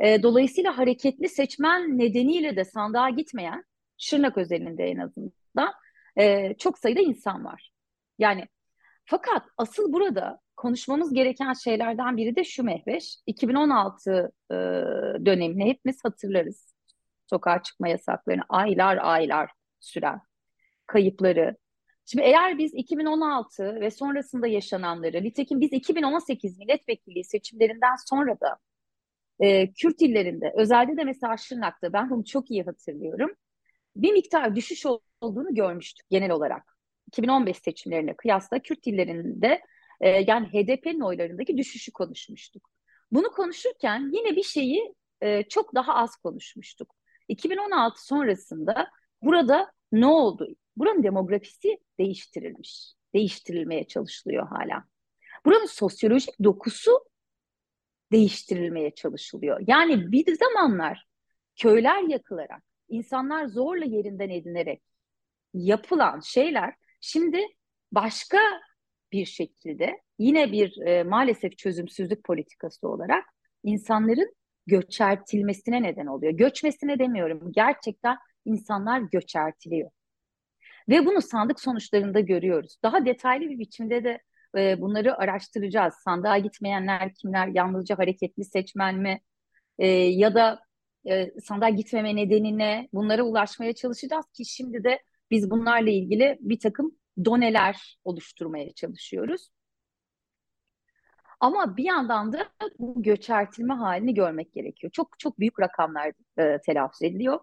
[0.00, 3.64] E, dolayısıyla hareketli seçmen nedeniyle de sandığa gitmeyen,
[4.00, 5.72] Şırnak özelinde en azından
[6.16, 7.72] e, çok sayıda insan var.
[8.18, 8.48] Yani
[9.04, 13.16] fakat asıl burada konuşmamız gereken şeylerden biri de şu Mehveş.
[13.26, 14.54] 2016 e,
[15.26, 16.74] dönemini hepimiz hatırlarız.
[17.30, 20.20] Sokağa çıkma yasaklarını aylar aylar süren
[20.86, 21.56] kayıpları,
[22.10, 28.56] Şimdi eğer biz 2016 ve sonrasında yaşananları, nitekim biz 2018 milletvekilliği seçimlerinden sonra da
[29.40, 33.30] e, Kürt illerinde, özellikle de mesela Şırnak'ta, ben bunu çok iyi hatırlıyorum,
[33.96, 34.86] bir miktar düşüş
[35.20, 36.76] olduğunu görmüştük genel olarak.
[37.06, 39.60] 2015 seçimlerine kıyasla Kürt illerinde
[40.00, 42.70] e, yani HDP'nin oylarındaki düşüşü konuşmuştuk.
[43.12, 46.94] Bunu konuşurken yine bir şeyi e, çok daha az konuşmuştuk.
[47.28, 48.90] 2016 sonrasında
[49.22, 50.48] burada ne oldu?
[50.76, 52.94] Buranın demografisi değiştirilmiş.
[53.14, 54.84] Değiştirilmeye çalışılıyor hala.
[55.44, 57.04] Buranın sosyolojik dokusu
[58.12, 59.60] değiştirilmeye çalışılıyor.
[59.66, 61.06] Yani bir zamanlar
[61.56, 64.82] köyler yakılarak, insanlar zorla yerinden edinerek
[65.54, 67.38] yapılan şeyler şimdi
[67.92, 68.38] başka
[69.12, 73.24] bir şekilde yine bir e, maalesef çözümsüzlük politikası olarak
[73.64, 74.34] insanların
[74.66, 76.32] göçertilmesine neden oluyor.
[76.32, 77.52] Göçmesine demiyorum.
[77.52, 79.90] Gerçekten insanlar göçertiliyor.
[80.88, 82.76] Ve bunu sandık sonuçlarında görüyoruz.
[82.82, 84.20] Daha detaylı bir biçimde de
[84.56, 85.94] e, bunları araştıracağız.
[85.94, 89.20] Sandığa gitmeyenler kimler, yalnızca hareketli seçmen mi
[89.78, 90.60] e, ya da
[91.08, 96.98] e, sandığa gitmeme nedenine bunlara ulaşmaya çalışacağız ki şimdi de biz bunlarla ilgili bir takım
[97.24, 99.50] doneler oluşturmaya çalışıyoruz.
[101.40, 104.90] Ama bir yandan da bu göçertilme halini görmek gerekiyor.
[104.92, 107.40] Çok çok büyük rakamlar e, telaffuz ediliyor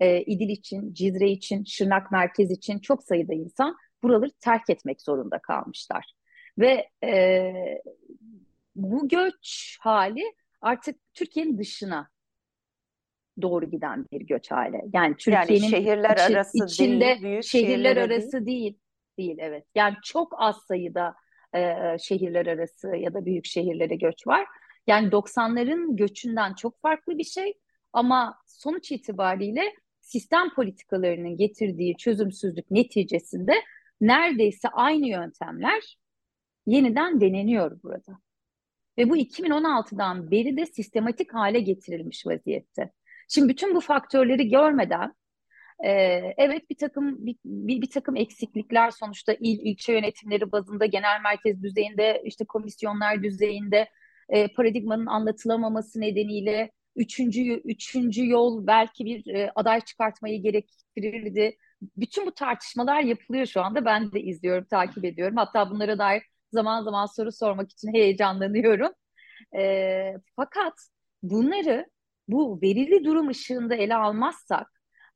[0.00, 5.38] e, İdil için, Cizre için, Şırnak Merkez için çok sayıda insan buraları terk etmek zorunda
[5.38, 6.12] kalmışlar.
[6.58, 7.52] Ve e,
[8.76, 10.22] bu göç hali
[10.60, 12.08] artık Türkiye'nin dışına
[13.42, 14.82] doğru giden bir göç hali.
[14.92, 18.46] Yani Türkiye'nin yani şehirler içi, arası içinde değil, büyük şehirler arası değil.
[18.46, 18.78] değil.
[19.18, 19.64] Değil evet.
[19.74, 21.14] Yani çok az sayıda
[21.54, 24.46] e, şehirler arası ya da büyük şehirlere göç var.
[24.86, 27.54] Yani 90'ların göçünden çok farklı bir şey
[27.92, 29.62] ama sonuç itibariyle
[30.00, 33.52] sistem politikalarının getirdiği çözümsüzlük neticesinde
[34.00, 35.98] neredeyse aynı yöntemler
[36.66, 38.18] yeniden deneniyor burada.
[38.98, 42.92] Ve bu 2016'dan beri de sistematik hale getirilmiş vaziyette.
[43.28, 45.14] Şimdi bütün bu faktörleri görmeden
[45.84, 45.90] e,
[46.36, 51.62] evet bir takım bir, bir, bir takım eksiklikler sonuçta il ilçe yönetimleri bazında genel merkez
[51.62, 53.88] düzeyinde işte komisyonlar düzeyinde
[54.28, 61.56] e, paradigmanın anlatılamaması nedeniyle Üçüncü, üçüncü yol belki bir e, aday çıkartmayı gerektirirdi.
[61.96, 63.84] Bütün bu tartışmalar yapılıyor şu anda.
[63.84, 65.36] Ben de izliyorum, takip ediyorum.
[65.36, 68.92] Hatta bunlara dair zaman zaman soru sormak için heyecanlanıyorum.
[69.56, 70.74] E, fakat
[71.22, 71.86] bunları
[72.28, 74.66] bu verili durum ışığında ele almazsak,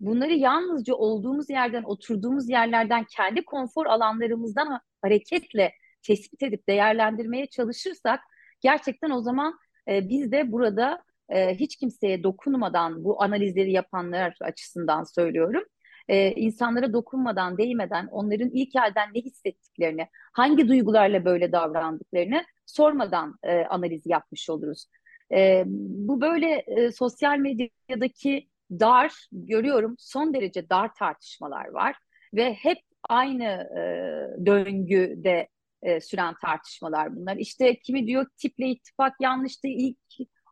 [0.00, 5.72] bunları yalnızca olduğumuz yerden, oturduğumuz yerlerden, kendi konfor alanlarımızdan hareketle
[6.02, 8.20] tespit edip değerlendirmeye çalışırsak,
[8.60, 15.04] gerçekten o zaman e, biz de burada e, hiç kimseye dokunmadan bu analizleri yapanlar açısından
[15.04, 15.64] söylüyorum.
[16.08, 23.64] E, insanlara dokunmadan, değmeden onların ilk elden ne hissettiklerini, hangi duygularla böyle davrandıklarını sormadan e,
[23.64, 24.86] analiz yapmış oluruz.
[25.32, 31.96] E, bu böyle e, sosyal medyadaki dar, görüyorum son derece dar tartışmalar var
[32.34, 35.48] ve hep aynı e, döngüde
[35.82, 37.36] e, süren tartışmalar bunlar.
[37.36, 39.98] İşte kimi diyor tiple ittifak yanlıştı, ilk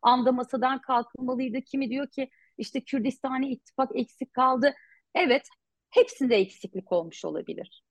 [0.03, 1.61] anda masadan kalkılmalıydı.
[1.61, 4.73] Kimi diyor ki işte Kürdistani ittifak eksik kaldı.
[5.15, 5.47] Evet,
[5.89, 7.83] hepsinde eksiklik olmuş olabilir.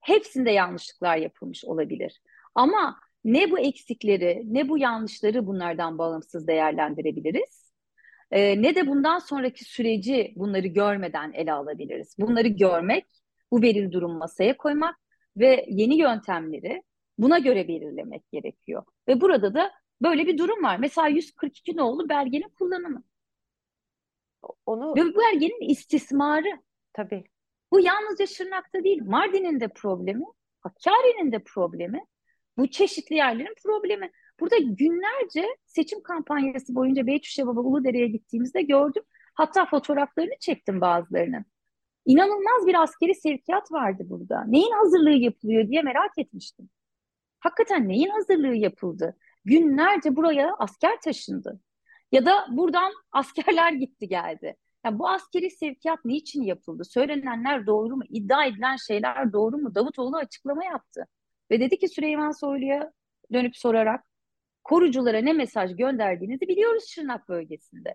[0.00, 2.20] Hepsinde yanlışlıklar yapılmış olabilir.
[2.54, 3.00] Ama
[3.32, 7.72] ne bu eksikleri ne bu yanlışları bunlardan bağımsız değerlendirebiliriz.
[8.30, 12.16] E, ne de bundan sonraki süreci bunları görmeden ele alabiliriz.
[12.18, 13.06] Bunları görmek,
[13.50, 14.96] bu verili durum masaya koymak
[15.36, 16.82] ve yeni yöntemleri
[17.18, 18.84] buna göre belirlemek gerekiyor.
[19.08, 19.70] Ve burada da
[20.02, 20.78] böyle bir durum var.
[20.78, 23.02] Mesela 142 nolu belgenin kullanımı.
[24.66, 24.96] Onu...
[24.96, 26.60] Ve bu belgenin istismarı.
[26.92, 27.24] Tabii.
[27.72, 30.24] Bu yalnızca Şırnak'ta değil, Mardin'in de problemi,
[30.60, 32.00] Hakkari'nin de problemi,
[32.58, 34.10] bu çeşitli yerlerin problemi.
[34.40, 39.02] Burada günlerce seçim kampanyası boyunca Beytüşşebaba Uludere'ye gittiğimizde gördüm.
[39.34, 41.44] Hatta fotoğraflarını çektim bazılarının.
[42.06, 44.44] İnanılmaz bir askeri sevkiyat vardı burada.
[44.44, 46.70] Neyin hazırlığı yapılıyor diye merak etmiştim.
[47.40, 49.16] Hakikaten neyin hazırlığı yapıldı?
[49.44, 51.60] Günlerce buraya asker taşındı.
[52.12, 54.56] Ya da buradan askerler gitti geldi.
[54.84, 56.84] Yani bu askeri sevkiyat niçin yapıldı?
[56.84, 58.02] Söylenenler doğru mu?
[58.08, 59.74] İddia edilen şeyler doğru mu?
[59.74, 61.06] Davutoğlu açıklama yaptı.
[61.50, 62.92] Ve dedi ki Süleyman Soylu'ya
[63.32, 64.04] dönüp sorarak
[64.64, 67.94] koruculara ne mesaj gönderdiğinizi biliyoruz Şırnak bölgesinde.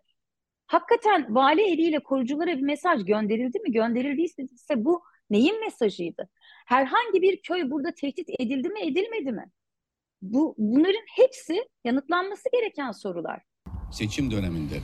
[0.67, 3.71] Hakikaten vali eliyle koruculara bir mesaj gönderildi mi?
[3.71, 4.43] Gönderildiyse
[4.75, 6.29] bu neyin mesajıydı?
[6.65, 9.45] Herhangi bir köy burada tehdit edildi mi, edilmedi mi?
[10.21, 13.41] Bu bunların hepsi yanıtlanması gereken sorular.
[13.91, 14.79] Seçim döneminde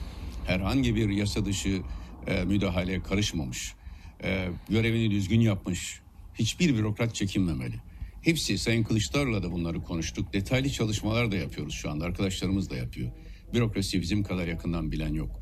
[0.47, 1.81] herhangi bir yasa dışı
[2.27, 3.75] e, müdahaleye karışmamış,
[4.23, 6.01] e, görevini düzgün yapmış,
[6.33, 7.75] hiçbir bürokrat çekinmemeli.
[8.21, 10.33] Hepsi Sayın Kılıçdaroğlu'la da bunları konuştuk.
[10.33, 12.05] Detaylı çalışmalar da yapıyoruz şu anda.
[12.05, 13.11] Arkadaşlarımız da yapıyor.
[13.53, 15.41] Bürokrasi bizim kadar yakından bilen yok.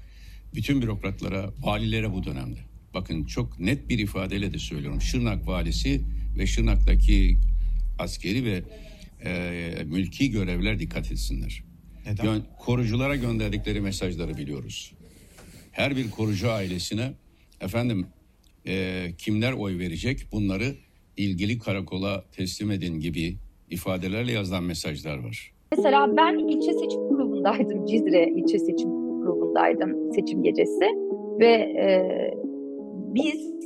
[0.56, 2.60] Bütün bürokratlara, valilere bu dönemde.
[2.94, 5.02] Bakın çok net bir ifadeyle de söylüyorum.
[5.02, 6.02] Şırnak valisi
[6.38, 7.38] ve Şırnak'taki
[8.00, 8.64] askeri ve
[9.26, 11.64] e, mülki görevler dikkat etsinler.
[12.06, 12.26] Neden?
[12.26, 14.94] Gö- koruculara gönderdikleri mesajları biliyoruz.
[15.72, 17.14] Her bir korucu ailesine
[17.62, 18.08] efendim
[18.68, 20.76] e, kimler oy verecek bunları
[21.18, 23.38] ilgili karakola teslim edin gibi
[23.70, 25.54] ifadelerle yazılan mesajlar var.
[25.78, 27.86] Mesela ben ilçe seçim kurulundaydım.
[27.86, 30.86] Cizre ilçe seçim kurulundaydım seçim gecesi.
[31.40, 31.88] Ve e,
[33.16, 33.58] biz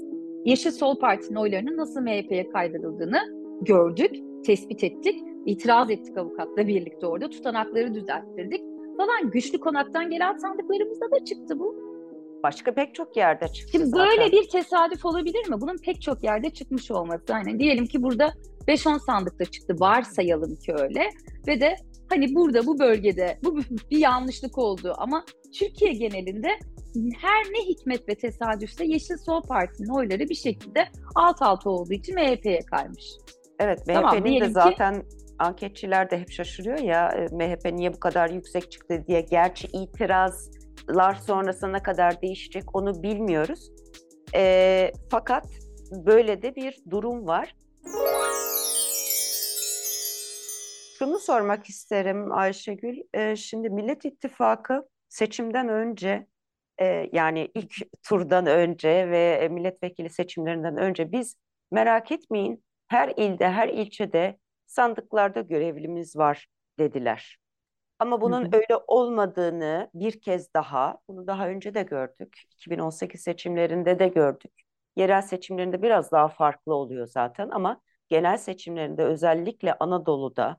[0.45, 3.19] Yeşil Sol Parti'nin oylarının nasıl MHP'ye kaydırıldığını
[3.61, 4.11] gördük,
[4.45, 5.15] tespit ettik.
[5.45, 7.29] İtiraz ettik avukatla birlikte orada.
[7.29, 8.61] Tutanakları düzelttirdik
[8.97, 9.31] falan.
[9.31, 11.90] Güçlü konaktan gelen sandıklarımızda da çıktı bu.
[12.43, 14.07] Başka pek çok yerde çıktı Şimdi zaten.
[14.07, 15.61] böyle bir tesadüf olabilir mi?
[15.61, 17.23] Bunun pek çok yerde çıkmış olması.
[17.29, 18.33] Yani diyelim ki burada
[18.67, 19.75] 5-10 sandıkta çıktı.
[19.79, 21.09] Varsayalım ki öyle.
[21.47, 21.75] Ve de
[22.09, 23.57] hani burada bu bölgede bu
[23.91, 25.25] bir yanlışlık oldu ama
[25.59, 26.47] Türkiye genelinde
[27.21, 32.15] her ne hikmet ve tesadüfse Yeşil Sol Parti'nin oyları bir şekilde alt alta olduğu için
[32.15, 33.05] MHP'ye kaymış.
[33.59, 35.07] Evet MHP'nin tamam, de zaten ki,
[35.39, 39.21] anketçiler de hep şaşırıyor ya e, MHP niye bu kadar yüksek çıktı diye.
[39.21, 40.51] Gerçi itiraz
[40.95, 43.71] lar sonrasında ne kadar değişecek onu bilmiyoruz.
[44.35, 45.47] E, fakat
[45.91, 47.55] böyle de bir durum var.
[50.99, 52.97] Şunu sormak isterim Ayşegül.
[53.13, 56.27] E, şimdi Millet İttifakı seçimden önce
[56.77, 57.73] e, yani ilk
[58.03, 61.37] turdan önce ve milletvekili seçimlerinden önce biz
[61.71, 66.47] merak etmeyin her ilde her ilçede sandıklarda görevlimiz var
[66.79, 67.37] dediler.
[68.01, 68.49] Ama bunun hı hı.
[68.53, 72.43] öyle olmadığını bir kez daha, bunu daha önce de gördük.
[72.51, 74.51] 2018 seçimlerinde de gördük.
[74.95, 80.57] Yerel seçimlerinde biraz daha farklı oluyor zaten ama genel seçimlerinde özellikle Anadolu'da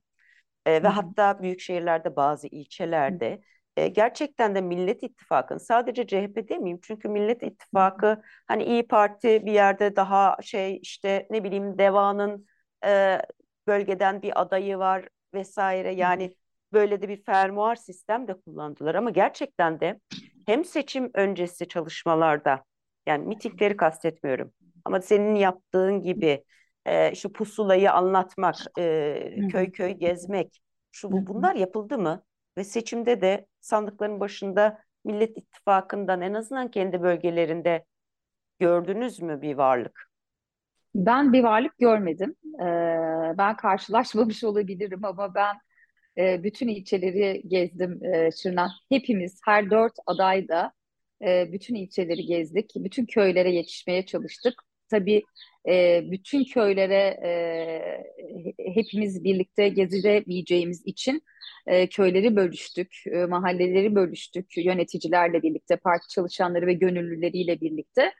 [0.66, 0.92] e, ve hı hı.
[0.92, 3.42] hatta büyük şehirlerde bazı ilçelerde
[3.76, 9.52] e, gerçekten de Millet İttifakı'nın sadece CHP demeyeyim çünkü Millet İttifakı hani İyi Parti bir
[9.52, 12.46] yerde daha şey işte ne bileyim Deva'nın
[12.86, 13.22] e,
[13.66, 16.34] bölgeden bir adayı var vesaire yani
[16.72, 20.00] böyle de bir fermuar sistem de kullandılar ama gerçekten de
[20.46, 22.64] hem seçim öncesi çalışmalarda
[23.06, 24.52] yani mitingleri kastetmiyorum
[24.84, 26.44] ama senin yaptığın gibi
[26.86, 32.22] e, şu pusulayı anlatmak, e, köy köy gezmek, şu bu bunlar yapıldı mı?
[32.58, 37.84] Ve seçimde de sandıkların başında Millet İttifakı'ndan en azından kendi bölgelerinde
[38.58, 40.10] gördünüz mü bir varlık?
[40.94, 42.34] Ben bir varlık görmedim.
[42.60, 45.56] Ee, ben karşılaşmamış olabilirim ama ben
[46.18, 48.70] e, bütün ilçeleri gezdim e, Şırnak.
[48.88, 50.72] Hepimiz her dört aday da
[51.24, 52.70] e, bütün ilçeleri gezdik.
[52.76, 54.62] Bütün köylere yetişmeye çalıştık.
[54.90, 55.22] Tabii
[55.68, 57.32] e, bütün köylere e,
[58.74, 61.22] hepimiz birlikte geziremeyeceğimiz için
[61.66, 68.12] e, köyleri bölüştük, e, mahalleleri bölüştük yöneticilerle birlikte, parti çalışanları ve gönüllüleriyle birlikte.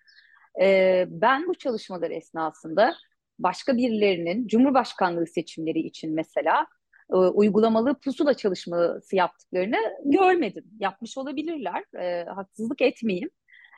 [0.61, 2.95] E, ben bu çalışmalar esnasında
[3.39, 6.67] başka birilerinin Cumhurbaşkanlığı seçimleri için mesela
[7.13, 10.65] e, uygulamalı pusula çalışması yaptıklarını görmedim.
[10.81, 13.31] Yapmış olabilirler, e, haksızlık etmeyeyim.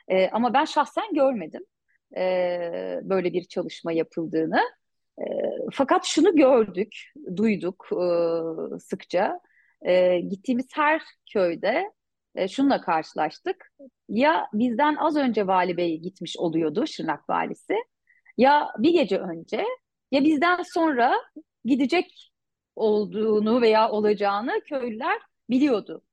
[0.07, 1.63] E, ama ben şahsen görmedim
[2.17, 2.21] e,
[3.03, 4.61] böyle bir çalışma yapıldığını.
[5.19, 5.23] E,
[5.73, 6.95] fakat şunu gördük,
[7.35, 9.39] duyduk e, sıkça.
[9.81, 11.01] E, gittiğimiz her
[11.33, 11.91] köyde
[12.35, 13.71] e, şununla karşılaştık.
[14.09, 17.75] Ya bizden az önce Vali Bey gitmiş oluyordu, Şırnak Valisi.
[18.37, 19.63] Ya bir gece önce
[20.11, 21.13] ya bizden sonra
[21.65, 22.31] gidecek
[22.75, 26.03] olduğunu veya olacağını köylüler biliyordu.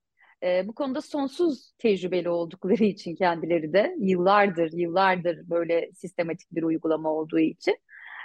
[0.42, 7.10] E, bu konuda sonsuz tecrübeli oldukları için kendileri de yıllardır yıllardır böyle sistematik bir uygulama
[7.10, 7.76] olduğu için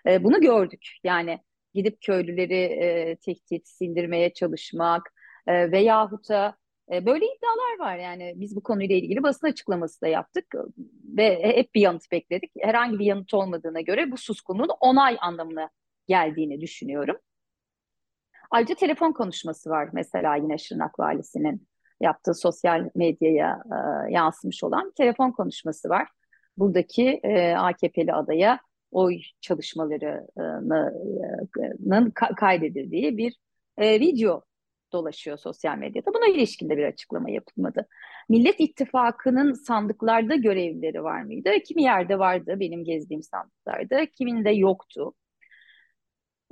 [0.08, 0.88] e, bunu gördük.
[1.04, 1.40] Yani
[1.74, 5.14] gidip köylüleri e, tehdit, sindirmeye çalışmak
[5.48, 6.58] e, veyahut da
[6.92, 10.56] e, böyle iddialar var yani biz bu konuyla ilgili basın açıklaması da yaptık
[11.18, 12.52] ve hep bir yanıt bekledik.
[12.60, 15.70] Herhangi bir yanıt olmadığına göre bu suskunluğun onay anlamına
[16.08, 17.18] geldiğini düşünüyorum.
[18.52, 21.68] Ayrıca telefon konuşması var mesela yine Şırnak Valisi'nin
[22.02, 23.76] yaptığı sosyal medyaya e,
[24.12, 26.08] yansımış olan telefon konuşması var.
[26.58, 28.60] Buradaki e, AKP'li adaya
[28.92, 33.36] oy çalışmalarının kaydedildiği bir
[33.78, 34.44] e, video
[34.92, 36.14] dolaşıyor sosyal medyada.
[36.14, 37.88] Buna ilişkin de bir açıklama yapılmadı.
[38.30, 41.50] Millet İttifakı'nın sandıklarda görevlileri var mıydı?
[41.68, 45.14] Kimi yerde vardı benim gezdiğim sandıklarda, kiminde yoktu.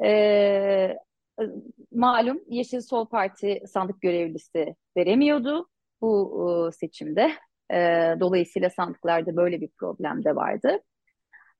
[0.03, 0.95] Ee,
[1.91, 5.69] malum Yeşil Sol Parti sandık görevlisi veremiyordu
[6.01, 7.31] bu e, seçimde.
[7.71, 7.77] E,
[8.19, 10.79] dolayısıyla sandıklarda böyle bir problem de vardı.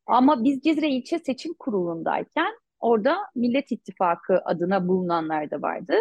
[0.06, 5.94] Ama biz Cizre İlçe Seçim Kurulu'ndayken orada Millet İttifakı adına bulunanlar da vardı.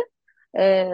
[0.58, 0.90] E,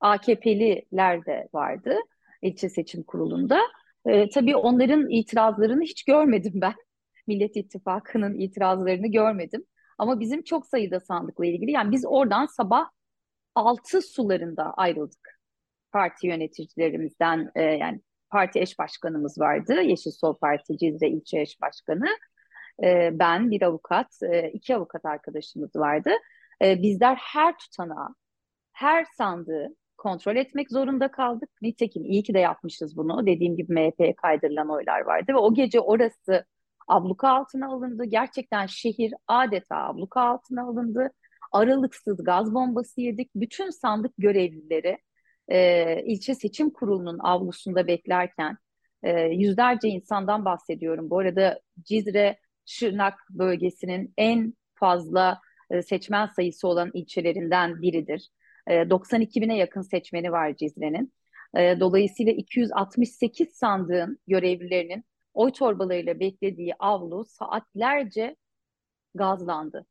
[0.00, 1.96] AKP'liler de vardı
[2.42, 3.60] ilçe seçim kurulunda.
[4.06, 6.74] E, tabii onların itirazlarını hiç görmedim ben.
[7.26, 9.64] Millet İttifakı'nın itirazlarını görmedim.
[10.00, 12.90] Ama bizim çok sayıda sandıkla ilgili yani biz oradan sabah
[13.54, 15.40] 6 sularında ayrıldık.
[15.92, 19.80] Parti yöneticilerimizden e, yani parti eş başkanımız vardı.
[19.80, 22.06] Yeşil Sol Parti Cizre ilçe eş başkanı.
[22.82, 26.10] E, ben bir avukat, e, iki avukat arkadaşımız vardı.
[26.62, 28.08] E, bizler her tutanağı,
[28.72, 31.50] her sandığı kontrol etmek zorunda kaldık.
[31.62, 33.26] Nitekim iyi ki de yapmışız bunu.
[33.26, 36.44] Dediğim gibi MHP'ye kaydırılan oylar vardı ve o gece orası
[36.90, 38.04] abluka altına alındı.
[38.04, 41.10] Gerçekten şehir adeta abluka altına alındı.
[41.52, 43.30] Aralıksız gaz bombası yedik.
[43.34, 44.98] Bütün sandık görevlileri
[45.48, 48.58] e, ilçe seçim kurulunun avlusunda beklerken
[49.02, 51.10] e, yüzlerce insandan bahsediyorum.
[51.10, 58.28] Bu arada Cizre Şırnak bölgesinin en fazla e, seçmen sayısı olan ilçelerinden biridir.
[58.66, 61.12] E, 92 bine yakın seçmeni var Cizre'nin.
[61.56, 65.04] E, dolayısıyla 268 sandığın görevlilerinin
[65.40, 68.36] oy torbalarıyla beklediği avlu saatlerce
[69.14, 69.86] gazlandı.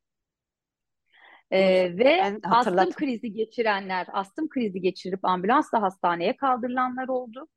[1.51, 7.47] Ee, ve astım krizi geçirenler, astım krizi geçirip ambulansla hastaneye kaldırılanlar oldu.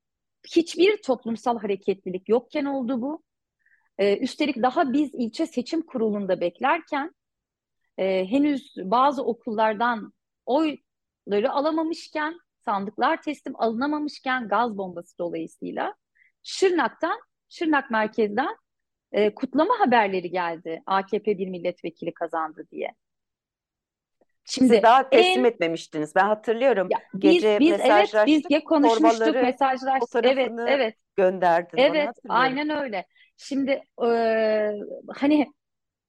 [0.57, 3.23] Hiçbir toplumsal hareketlilik yokken oldu bu.
[3.99, 7.15] Ee, üstelik daha biz ilçe seçim kurulunda beklerken
[7.99, 10.13] e, henüz bazı okullardan
[10.47, 15.95] oyları alamamışken, sandıklar teslim alınamamışken gaz bombası dolayısıyla
[16.43, 17.21] Şırnak'tan
[17.53, 18.57] Şırnak merkezden
[19.13, 20.83] e, kutlama haberleri geldi.
[20.87, 22.95] AKP bir milletvekili kazandı diye.
[24.45, 26.15] Şimdi Siz daha teslim en, etmemiştiniz.
[26.15, 26.89] Ben hatırlıyorum.
[26.91, 28.29] Ya, Gece biz, mesajlaştık.
[28.29, 30.25] Evet, biz konuşmuştuk, mesajlaştık.
[30.25, 30.97] Evet, evet.
[31.17, 33.07] Gönderdin evet, aynen öyle.
[33.37, 34.11] Şimdi e,
[35.15, 35.47] hani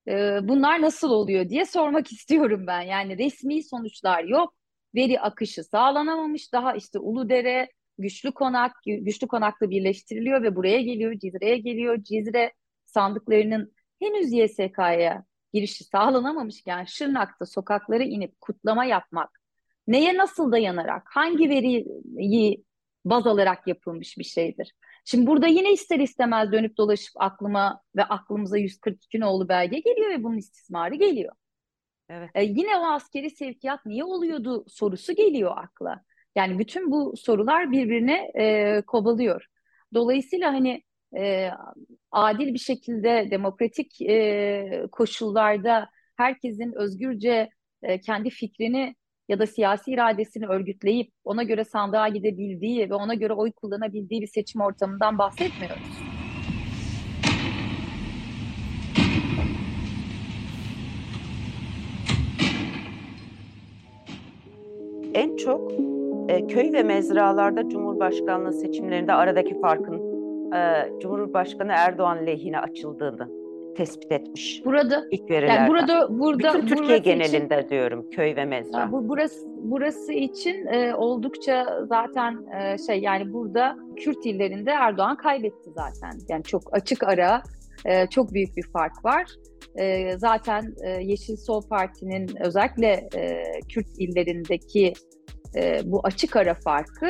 [0.08, 2.82] e, bunlar nasıl oluyor diye sormak istiyorum ben.
[2.82, 4.54] Yani resmi sonuçlar yok.
[4.96, 6.54] Veri akışı sağlanamamış.
[6.54, 12.04] Daha işte Uludere, Güçlü Konak, Güçlü Konak'la birleştiriliyor ve buraya geliyor, Cizre'ye geliyor.
[12.04, 12.54] Cizre
[12.86, 19.44] sandıklarının henüz YSK'ya girişi sağlanamamışken Şırnak'ta sokaklara inip kutlama yapmak
[19.88, 22.64] neye nasıl dayanarak, hangi veriyi
[23.06, 24.74] baz alarak yapılmış bir şeydir?
[25.06, 30.24] Şimdi burada yine ister istemez dönüp dolaşıp aklıma ve aklımıza 142 nolu belge geliyor ve
[30.24, 31.34] bunun istismarı geliyor.
[32.10, 32.30] Evet.
[32.36, 36.04] Ee, yine o askeri sevkiyat niye oluyordu sorusu geliyor akla.
[36.36, 39.46] Yani bütün bu sorular birbirine e, kovalıyor.
[39.94, 40.84] Dolayısıyla hani
[41.18, 41.50] e,
[42.12, 47.50] adil bir şekilde demokratik e, koşullarda herkesin özgürce
[47.84, 48.96] e, kendi fikrini
[49.30, 54.28] ya da siyasi iradesini örgütleyip ona göre sandığa gidebildiği ve ona göre oy kullanabildiği bir
[54.28, 56.04] seçim ortamından bahsetmiyoruz.
[65.14, 65.72] En çok
[66.30, 70.02] e, köy ve mezralarda Cumhurbaşkanlığı seçimlerinde aradaki farkın
[70.54, 73.44] e, Cumhurbaşkanı Erdoğan lehine açıldığını
[73.76, 74.62] tespit etmiş.
[74.66, 75.56] Burada ilk verilerden.
[75.56, 78.92] Yani burada burada bütün Türkiye genelinde için, diyorum köy ve mezra.
[78.92, 85.70] Bu burası burası için e, oldukça zaten e, şey yani burada Kürt illerinde Erdoğan kaybetti
[85.76, 86.20] zaten.
[86.30, 87.44] Yani çok açık ara
[87.86, 89.26] e, çok büyük bir fark var.
[89.76, 94.94] E, zaten e, Yeşil Sol Parti'nin özellikle e, Kürt illerindeki
[95.56, 97.10] e, bu açık ara farkı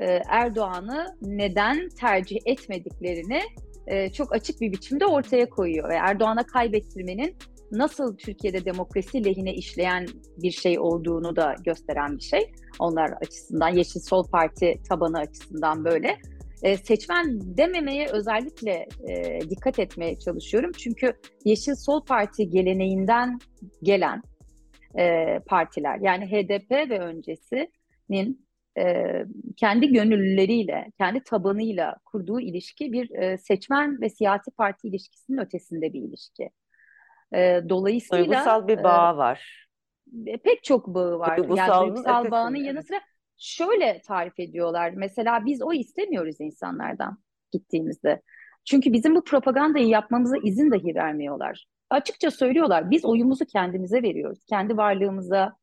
[0.00, 3.40] e, Erdoğan'ı neden tercih etmediklerini
[3.86, 5.88] e, çok açık bir biçimde ortaya koyuyor.
[5.88, 7.36] Ve Erdoğan'a kaybettirmenin
[7.72, 10.06] nasıl Türkiye'de demokrasi lehine işleyen
[10.42, 12.52] bir şey olduğunu da gösteren bir şey.
[12.78, 16.18] Onlar açısından, Yeşil Sol Parti tabanı açısından böyle.
[16.62, 20.72] E, seçmen dememeye özellikle e, dikkat etmeye çalışıyorum.
[20.78, 21.12] Çünkü
[21.44, 23.38] Yeşil Sol Parti geleneğinden
[23.82, 24.22] gelen
[24.98, 28.46] e, partiler, yani HDP ve öncesinin
[28.78, 29.14] e,
[29.56, 36.00] kendi gönüllüleriyle, kendi tabanıyla kurduğu ilişki bir e, seçmen ve siyasi parti ilişkisinin ötesinde bir
[36.00, 36.50] ilişki.
[37.34, 39.68] E, dolayısıyla duygusal bir bağ e, var.
[40.44, 41.38] Pek çok bağı var.
[41.56, 43.00] yani duygusal bağının yanı sıra
[43.38, 44.92] şöyle tarif ediyorlar.
[44.96, 47.18] Mesela biz o istemiyoruz insanlardan
[47.52, 48.22] gittiğimizde.
[48.64, 51.66] Çünkü bizim bu propagandayı yapmamıza izin dahi vermiyorlar.
[51.92, 52.90] Açıkça söylüyorlar.
[52.90, 54.44] Biz oyumuzu kendimize veriyoruz.
[54.48, 55.56] Kendi varlığımıza,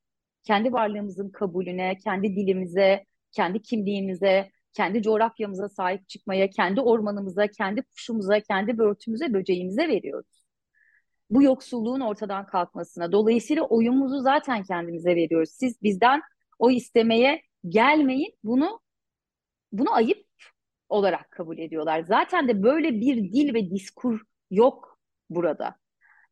[0.43, 8.39] kendi varlığımızın kabulüne, kendi dilimize, kendi kimliğimize, kendi coğrafyamıza sahip çıkmaya, kendi ormanımıza, kendi kuşumuza,
[8.39, 10.45] kendi börtümüze, böceğimize veriyoruz.
[11.29, 13.11] Bu yoksulluğun ortadan kalkmasına.
[13.11, 15.49] Dolayısıyla oyumuzu zaten kendimize veriyoruz.
[15.49, 16.21] Siz bizden
[16.59, 18.35] o istemeye gelmeyin.
[18.43, 18.79] Bunu
[19.71, 20.27] bunu ayıp
[20.89, 22.01] olarak kabul ediyorlar.
[22.01, 24.21] Zaten de böyle bir dil ve diskur
[24.51, 24.99] yok
[25.29, 25.78] burada.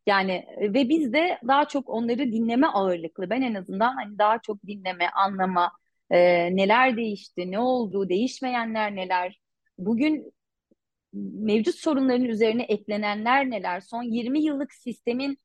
[0.08, 3.30] Yani ve biz de daha çok onları dinleme ağırlıklı.
[3.30, 5.72] Ben en azından hani daha çok dinleme, anlama,
[6.12, 6.18] e,
[6.55, 9.39] neler değişti, ne oldu, değişmeyenler neler.
[9.78, 10.34] Bugün
[11.14, 13.82] mevcut sorunların üzerine eklenenler neler?
[13.82, 15.38] Son 20 yıllık sistemin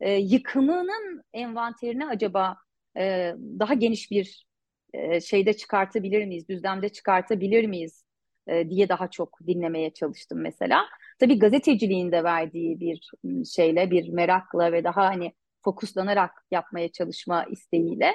[0.00, 2.56] e, yıkımının envanterini acaba
[2.98, 4.46] e, daha geniş bir
[4.94, 8.05] e, şeyde çıkartabilir miyiz, düzlemde çıkartabilir miyiz
[8.48, 10.84] e, diye daha çok dinlemeye çalıştım mesela.
[11.18, 13.10] Tabii gazeteciliğin de verdiği bir
[13.54, 15.32] şeyle, bir merakla ve daha hani
[15.64, 18.14] fokuslanarak yapmaya çalışma isteğiyle.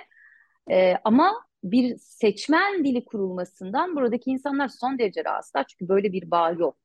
[0.71, 5.65] E, ama bir seçmen dili kurulmasından buradaki insanlar son derece rahatsızlar.
[5.67, 6.77] Çünkü böyle bir bağ yok.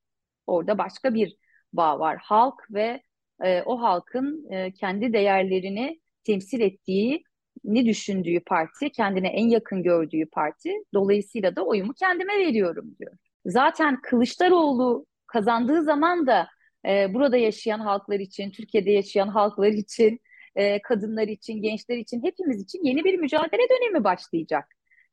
[0.46, 1.36] Orada başka bir
[1.72, 2.18] bağ var.
[2.22, 3.02] Halk ve
[3.44, 7.24] e, o halkın e, kendi değerlerini temsil ettiği
[7.64, 10.72] ne düşündüğü parti, kendine en yakın gördüğü parti.
[10.94, 13.16] Dolayısıyla da oyumu kendime veriyorum diyor.
[13.46, 16.48] Zaten Kılıçdaroğlu kazandığı zaman da
[16.86, 20.20] e, burada yaşayan halklar için, Türkiye'de yaşayan halklar için,
[20.56, 24.64] e, kadınlar için, gençler için, hepimiz için yeni bir mücadele dönemi başlayacak.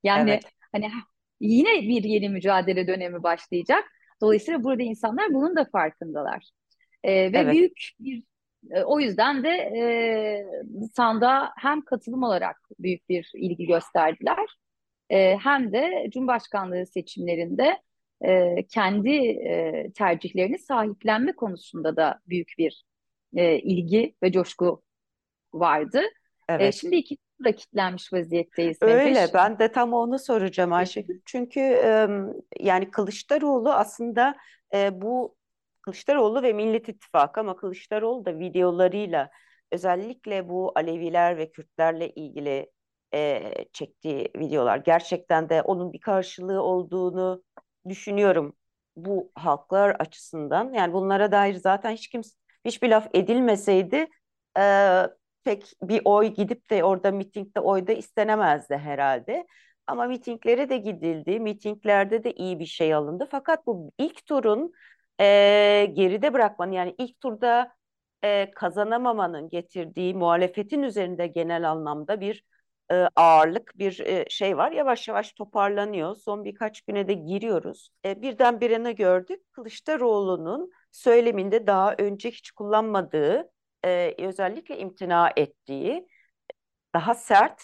[0.04, 0.44] Yani evet.
[0.72, 0.90] hani
[1.40, 3.84] yine bir yeni mücadele dönemi başlayacak.
[4.22, 6.50] Dolayısıyla burada insanlar bunun da farkındalar.
[7.04, 7.54] E, ve evet.
[7.54, 8.24] büyük bir
[8.72, 9.84] e, o yüzden de e,
[10.94, 14.58] sanda hem katılım olarak büyük bir ilgi gösterdiler
[15.10, 17.82] e, hem de Cumhurbaşkanlığı seçimlerinde
[18.24, 22.86] e, kendi e, tercihlerini sahiplenme konusunda da büyük bir
[23.36, 24.82] e, ilgi ve coşku
[25.54, 26.02] vardı.
[26.50, 26.62] E, evet.
[26.62, 28.78] E, şimdi iki da kitlenmiş vaziyetteyiz.
[28.82, 31.22] Öyle ben de tam onu soracağım Ayşegül.
[31.26, 32.08] Çünkü e,
[32.60, 34.36] yani Kılıçdaroğlu aslında
[34.74, 35.36] e, bu
[35.82, 39.30] Kılıçdaroğlu ve Millet İttifakı ama Kılıçdaroğlu da videolarıyla
[39.72, 42.72] özellikle bu Aleviler ve Kürtlerle ilgili
[43.14, 47.44] e, çektiği videolar gerçekten de onun bir karşılığı olduğunu
[47.90, 48.54] düşünüyorum
[48.96, 50.74] bu halklar açısından.
[50.74, 54.08] Yani bunlara dair zaten hiç kimse hiçbir laf edilmeseydi
[54.58, 54.64] e,
[55.44, 59.46] pek bir oy gidip de orada mitingde oyda istenemezdi herhalde.
[59.88, 61.40] Ama mitinglere de gidildi.
[61.40, 63.28] Mitinglerde de iyi bir şey alındı.
[63.32, 64.74] Fakat bu ilk turun
[65.20, 65.26] e,
[65.94, 67.74] geride bırakmanın yani ilk turda
[68.24, 72.44] e, kazanamamanın getirdiği muhalefetin üzerinde genel anlamda bir
[72.92, 74.72] e, ağırlık bir e, şey var.
[74.72, 76.16] Yavaş yavaş toparlanıyor.
[76.16, 77.90] Son birkaç güne de giriyoruz.
[78.06, 79.40] E, birdenbire ne gördük?
[79.52, 83.50] Kılıçdaroğlu'nun söyleminde daha önce hiç kullanmadığı,
[83.86, 86.08] e, özellikle imtina ettiği
[86.94, 87.62] daha sert,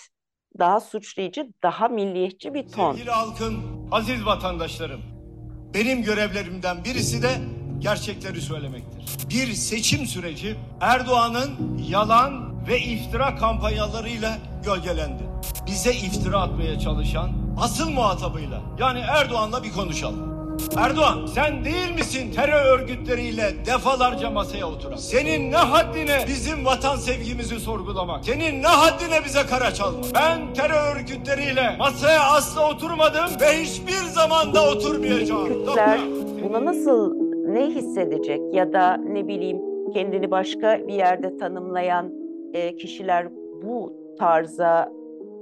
[0.59, 2.93] daha suçlayıcı, daha milliyetçi bir ton.
[2.93, 3.55] Sevgili halkın,
[3.91, 5.01] aziz vatandaşlarım,
[5.73, 7.29] benim görevlerimden birisi de
[7.79, 9.29] gerçekleri söylemektir.
[9.29, 15.23] Bir seçim süreci Erdoğan'ın yalan ve iftira kampanyalarıyla gölgelendi.
[15.67, 17.29] Bize iftira atmaya çalışan
[17.61, 20.29] asıl muhatabıyla yani Erdoğan'la bir konuşalım.
[20.77, 24.95] Erdoğan sen değil misin terör örgütleriyle defalarca masaya oturan?
[24.95, 28.25] Senin ne haddine bizim vatan sevgimizi sorgulamak?
[28.25, 30.05] Senin ne haddine bize kara çalmak?
[30.15, 35.47] Ben terör örgütleriyle masaya asla oturmadım ve hiçbir zamanda oturmayacağım.
[35.47, 35.99] Kürtler
[36.43, 37.13] buna nasıl
[37.47, 39.57] ne hissedecek ya da ne bileyim
[39.93, 42.18] kendini başka bir yerde tanımlayan
[42.53, 43.27] e, kişiler
[43.63, 44.91] bu tarza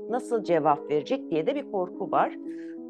[0.10, 2.34] nasıl cevap verecek diye de bir korku var.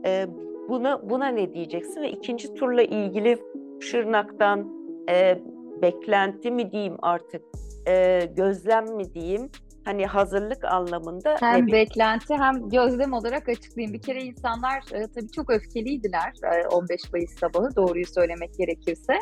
[0.05, 0.26] E,
[0.70, 3.38] buna buna ne diyeceksin ve ikinci turla ilgili
[3.80, 4.68] Şırnak'tan
[5.09, 5.41] e,
[5.82, 7.41] beklenti mi diyeyim artık,
[7.88, 9.49] e, gözlem mi diyeyim,
[9.86, 11.72] hani hazırlık anlamında hem ne...
[11.72, 13.93] beklenti hem gözlem olarak açıklayayım.
[13.93, 19.13] Bir kere insanlar e, tabii çok öfkeliydiler e, 15 Mayıs sabahı doğruyu söylemek gerekirse.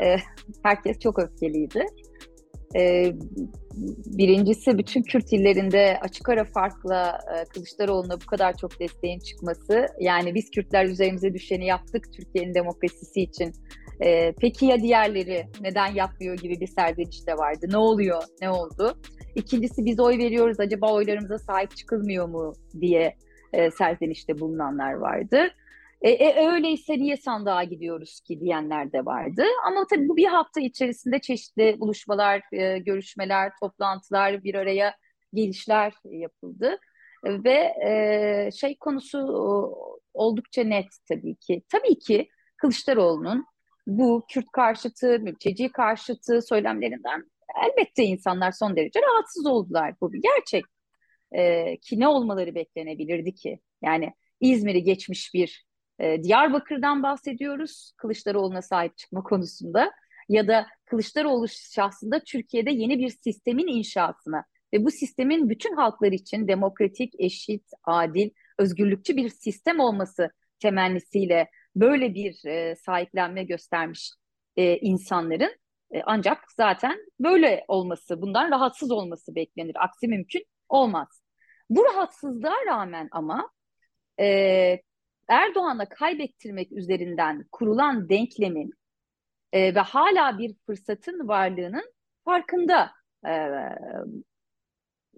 [0.00, 0.16] E,
[0.62, 1.86] herkes çok öfkeliydi.
[2.76, 3.12] E,
[4.06, 9.86] birincisi bütün Kürt illerinde açık ara farkla e, Kılıçdaroğlu'na bu kadar çok desteğin çıkması.
[10.00, 13.52] Yani biz Kürtler üzerimize düşeni yaptık Türkiye'nin demokrasisi için.
[14.00, 17.66] E, peki ya diğerleri neden yapmıyor gibi bir serdeniş de vardı.
[17.70, 18.98] Ne oluyor, ne oldu?
[19.34, 23.14] İkincisi biz oy veriyoruz acaba oylarımıza sahip çıkılmıyor mu diye
[23.52, 25.38] e, serzenişte bulunanlar vardı.
[26.04, 29.42] E, e, öyleyse niye sandığa gidiyoruz ki diyenler de vardı.
[29.66, 34.94] Ama tabii bu bir hafta içerisinde çeşitli buluşmalar, e, görüşmeler, toplantılar, bir araya
[35.34, 36.78] gelişler yapıldı.
[37.24, 39.18] Ve e, şey konusu
[40.14, 41.62] oldukça net tabii ki.
[41.68, 43.46] Tabii ki Kılıçdaroğlu'nun
[43.86, 47.24] bu Kürt karşıtı, mülteci karşıtı söylemlerinden
[47.64, 49.94] elbette insanlar son derece rahatsız oldular.
[50.00, 50.64] Bu bir gerçek.
[51.32, 53.60] E, ki ne olmaları beklenebilirdi ki?
[53.82, 55.64] Yani İzmir'i geçmiş bir
[55.98, 59.92] e, Diyarbakır'dan bahsediyoruz Kılıçdaroğlu'na sahip çıkma konusunda
[60.28, 66.48] ya da Kılıçdaroğlu şahsında Türkiye'de yeni bir sistemin inşasına ve bu sistemin bütün halklar için
[66.48, 74.10] demokratik, eşit, adil, özgürlükçü bir sistem olması temennisiyle böyle bir e, sahiplenme göstermiş
[74.56, 75.56] e, insanların
[75.90, 79.84] e, ancak zaten böyle olması, bundan rahatsız olması beklenir.
[79.84, 81.22] Aksi mümkün olmaz.
[81.70, 83.50] Bu rahatsızlığa rağmen ama
[84.20, 84.80] e,
[85.28, 88.72] Erdoğan'a kaybettirmek üzerinden kurulan denklemin
[89.52, 91.92] e, ve hala bir fırsatın varlığının
[92.24, 92.90] farkında
[93.26, 93.32] e,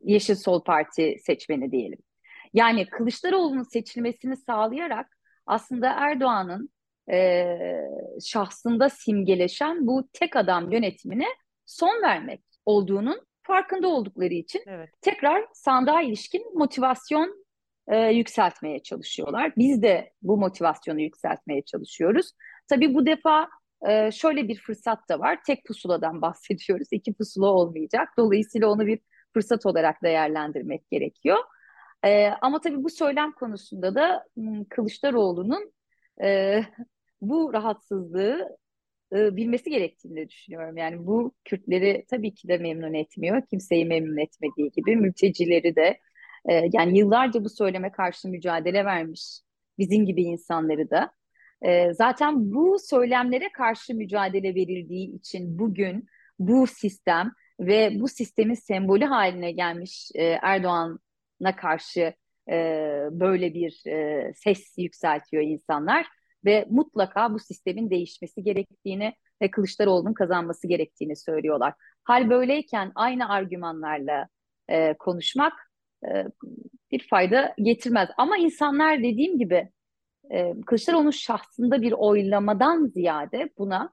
[0.03, 1.99] Yeşil Sol Parti seçmeni diyelim.
[2.55, 6.71] Yani Kılıçdaroğlu'nun seçilmesini sağlayarak aslında Erdoğan'ın
[7.11, 7.45] e,
[8.25, 11.27] şahsında simgeleşen bu tek adam yönetimine
[11.67, 14.91] son vermek olduğunun farkında oldukları için evet.
[15.01, 17.46] tekrar sandığa ilişkin motivasyon
[17.89, 19.53] e, yükseltmeye çalışıyorlar.
[19.57, 22.33] Biz de bu motivasyonu yükseltmeye çalışıyoruz.
[22.69, 23.49] Tabii bu defa
[23.89, 25.39] e, şöyle bir fırsat da var.
[25.47, 26.89] Tek pusuladan bahsediyoruz.
[26.91, 28.09] İki pusula olmayacak.
[28.19, 28.99] Dolayısıyla onu bir
[29.35, 31.39] fırsat olarak değerlendirmek gerekiyor.
[32.05, 34.25] E, ama tabii bu söylem konusunda da
[34.71, 35.73] Kılıçdaroğlu'nun
[36.23, 36.61] e,
[37.21, 38.57] bu rahatsızlığı
[39.13, 40.77] e, bilmesi gerektiğini düşünüyorum.
[40.77, 43.43] Yani bu Kürtleri tabii ki de memnun etmiyor.
[43.51, 45.99] Kimseyi memnun etmediği gibi mültecileri de
[46.49, 49.41] e, yani yıllarca bu söyleme karşı mücadele vermiş
[49.79, 51.11] bizim gibi insanları da.
[51.63, 56.07] E, zaten bu söylemlere karşı mücadele verildiği için bugün
[56.39, 62.15] bu sistem ve bu sistemin sembolü haline gelmiş e, Erdoğan'a karşı
[62.51, 62.55] e,
[63.11, 66.07] böyle bir e, ses yükseltiyor insanlar
[66.45, 71.75] ve mutlaka bu sistemin değişmesi gerektiğini ve Kılıçdaroğlu'nun kazanması gerektiğini söylüyorlar.
[72.05, 74.29] Hal böyleyken aynı argümanlarla
[74.69, 75.53] e, konuşmak
[76.05, 76.25] e,
[76.91, 78.09] bir fayda getirmez.
[78.17, 79.71] Ama insanlar dediğim gibi
[80.31, 83.93] e, Kılıçdaroğlu'nun şahsında bir oylamadan ziyade buna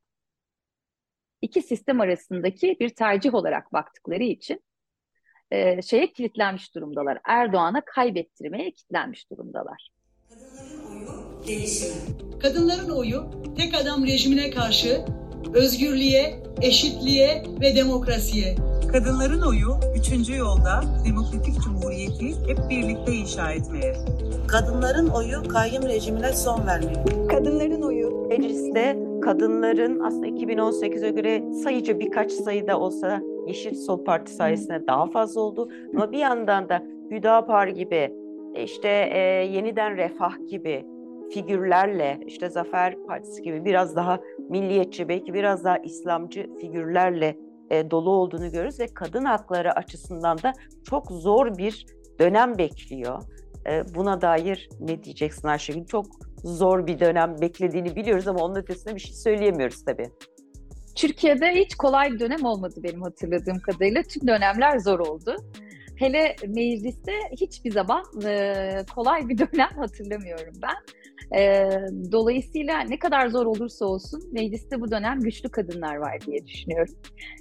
[1.41, 4.63] iki sistem arasındaki bir tercih olarak baktıkları için
[5.51, 7.19] e, şeye kilitlenmiş durumdalar.
[7.25, 9.89] Erdoğan'a kaybettirmeye kilitlenmiş durumdalar.
[10.29, 12.39] Kadınların oyu değişimi.
[12.39, 15.05] Kadınların oyu tek adam rejimine karşı
[15.53, 18.55] özgürlüğe, eşitliğe ve demokrasiye
[18.93, 23.95] Kadınların oyu üçüncü yolda demokratik cumhuriyeti hep birlikte inşa etmeye.
[24.47, 27.27] Kadınların oyu kayyum rejimine son vermeye.
[27.27, 34.87] Kadınların oyu mecliste kadınların aslında 2018'e göre sayıca birkaç sayıda olsa Yeşil Sol Parti sayesinde
[34.87, 35.69] daha fazla oldu.
[35.95, 38.13] Ama bir yandan da Hüdapar gibi
[38.63, 39.19] işte e,
[39.51, 40.85] yeniden refah gibi
[41.33, 44.19] figürlerle işte Zafer Partisi gibi biraz daha
[44.49, 47.37] milliyetçi belki biraz daha İslamcı figürlerle
[47.69, 50.53] e, dolu olduğunu görürüz ve kadın hakları açısından da
[50.89, 51.85] çok zor bir
[52.19, 53.21] dönem bekliyor.
[53.67, 55.85] E, buna dair ne diyeceksin Ayşegül?
[55.85, 56.05] Çok
[56.43, 60.09] zor bir dönem beklediğini biliyoruz ama onun ötesinde bir şey söyleyemiyoruz tabii.
[60.95, 64.03] Türkiye'de hiç kolay bir dönem olmadı benim hatırladığım kadarıyla.
[64.03, 65.35] Tüm dönemler zor oldu.
[65.95, 68.63] Hele mecliste hiçbir zaman e,
[68.95, 70.75] kolay bir dönem hatırlamıyorum ben.
[71.39, 71.69] E,
[72.11, 76.95] dolayısıyla ne kadar zor olursa olsun mecliste bu dönem güçlü kadınlar var diye düşünüyorum.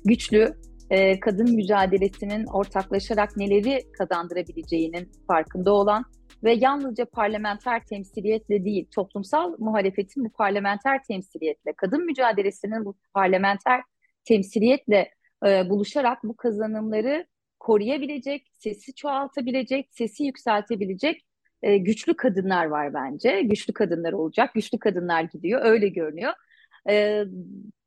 [0.05, 0.55] Güçlü,
[0.91, 6.05] e, kadın mücadelesinin ortaklaşarak neleri kazandırabileceğinin farkında olan
[6.45, 13.81] ve yalnızca parlamenter temsiliyetle değil, toplumsal muhalefetin bu parlamenter temsiliyetle, kadın mücadelesinin bu parlamenter
[14.25, 15.11] temsiliyetle
[15.47, 17.27] e, buluşarak bu kazanımları
[17.63, 21.27] koruyabilecek, sesi çoğaltabilecek, sesi yükseltebilecek
[21.63, 23.41] e, güçlü kadınlar var bence.
[23.43, 26.33] Güçlü kadınlar olacak, güçlü kadınlar gidiyor, öyle görünüyor.
[26.89, 27.25] E,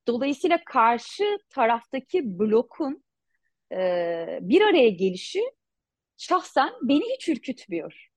[0.08, 3.04] dolayısıyla karşı taraftaki blokun
[3.72, 5.42] e, bir araya gelişi
[6.18, 8.10] şahsen beni hiç ürkütmüyor.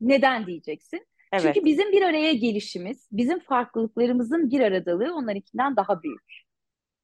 [0.00, 1.06] Neden diyeceksin?
[1.32, 1.42] Evet.
[1.44, 6.42] Çünkü bizim bir araya gelişimiz, bizim farklılıklarımızın bir aradalığı onlarınkinden daha büyük.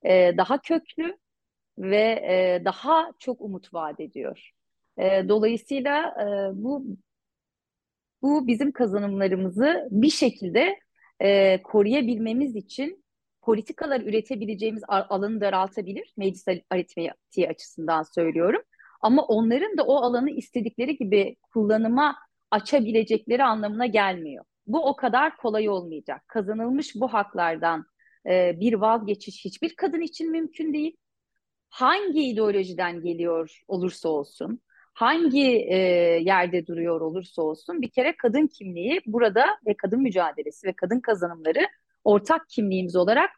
[0.05, 1.19] E, daha köklü
[1.79, 4.51] ve e, daha çok umut vaat ediyor.
[4.99, 6.25] E, dolayısıyla e,
[6.63, 6.87] bu
[8.23, 10.79] bu bizim kazanımlarımızı bir şekilde
[11.21, 13.05] e, koruyabilmemiz için
[13.43, 16.15] politikalar üretebileceğimiz alanı daraltabilir.
[16.17, 18.63] Meclis aritmetiği açısından söylüyorum.
[19.01, 22.17] Ama onların da o alanı istedikleri gibi kullanıma
[22.51, 24.45] açabilecekleri anlamına gelmiyor.
[24.67, 26.23] Bu o kadar kolay olmayacak.
[26.29, 27.87] Kazanılmış bu haklardan
[28.27, 30.97] e, bir vazgeçiş hiçbir kadın için mümkün değil.
[31.73, 34.61] Hangi ideolojiden geliyor olursa olsun,
[34.95, 35.77] hangi e,
[36.23, 41.69] yerde duruyor olursa olsun bir kere kadın kimliği burada ve kadın mücadelesi ve kadın kazanımları
[42.05, 43.31] ortak kimliğimiz olarak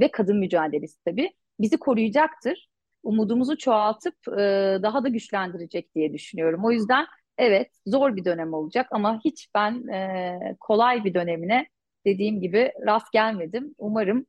[0.00, 1.30] ve kadın mücadelesi tabii
[1.60, 2.70] bizi koruyacaktır.
[3.02, 6.64] Umudumuzu çoğaltıp e, daha da güçlendirecek diye düşünüyorum.
[6.64, 7.06] O yüzden
[7.38, 11.66] evet zor bir dönem olacak ama hiç ben e, kolay bir dönemine
[12.06, 13.74] dediğim gibi rast gelmedim.
[13.78, 14.26] Umarım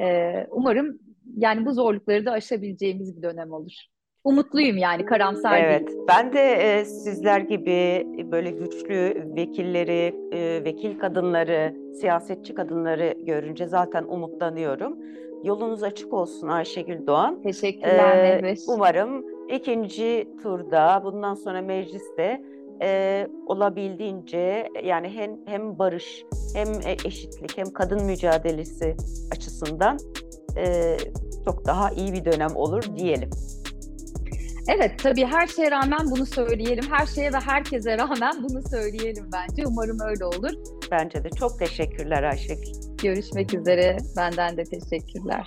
[0.00, 0.98] e, umarım
[1.36, 3.72] yani bu zorlukları da aşabileceğimiz bir dönem olur.
[4.24, 5.98] Umutluyum yani karamsar evet, değil.
[6.08, 14.04] Ben de e, sizler gibi böyle güçlü vekilleri, e, vekil kadınları, siyasetçi kadınları görünce zaten
[14.04, 14.98] umutlanıyorum.
[15.44, 17.42] Yolunuz açık olsun Ayşegül Doğan.
[17.42, 22.42] Teşekkürler ee, Umarım ikinci turda bundan sonra mecliste
[22.82, 26.24] e, olabildiğince yani hem hem barış
[26.54, 28.96] hem e, eşitlik hem kadın mücadelesi
[29.32, 29.98] açısından
[30.56, 30.96] e,
[31.44, 33.30] çok daha iyi bir dönem olur diyelim.
[34.68, 36.84] Evet tabii her şeye rağmen bunu söyleyelim.
[36.90, 39.66] Her şeye ve herkese rağmen bunu söyleyelim bence.
[39.66, 40.50] Umarım öyle olur.
[40.90, 41.30] Bence de.
[41.30, 42.72] Çok teşekkürler Ayşegül.
[43.02, 43.96] Görüşmek üzere.
[44.16, 45.46] Benden de teşekkürler.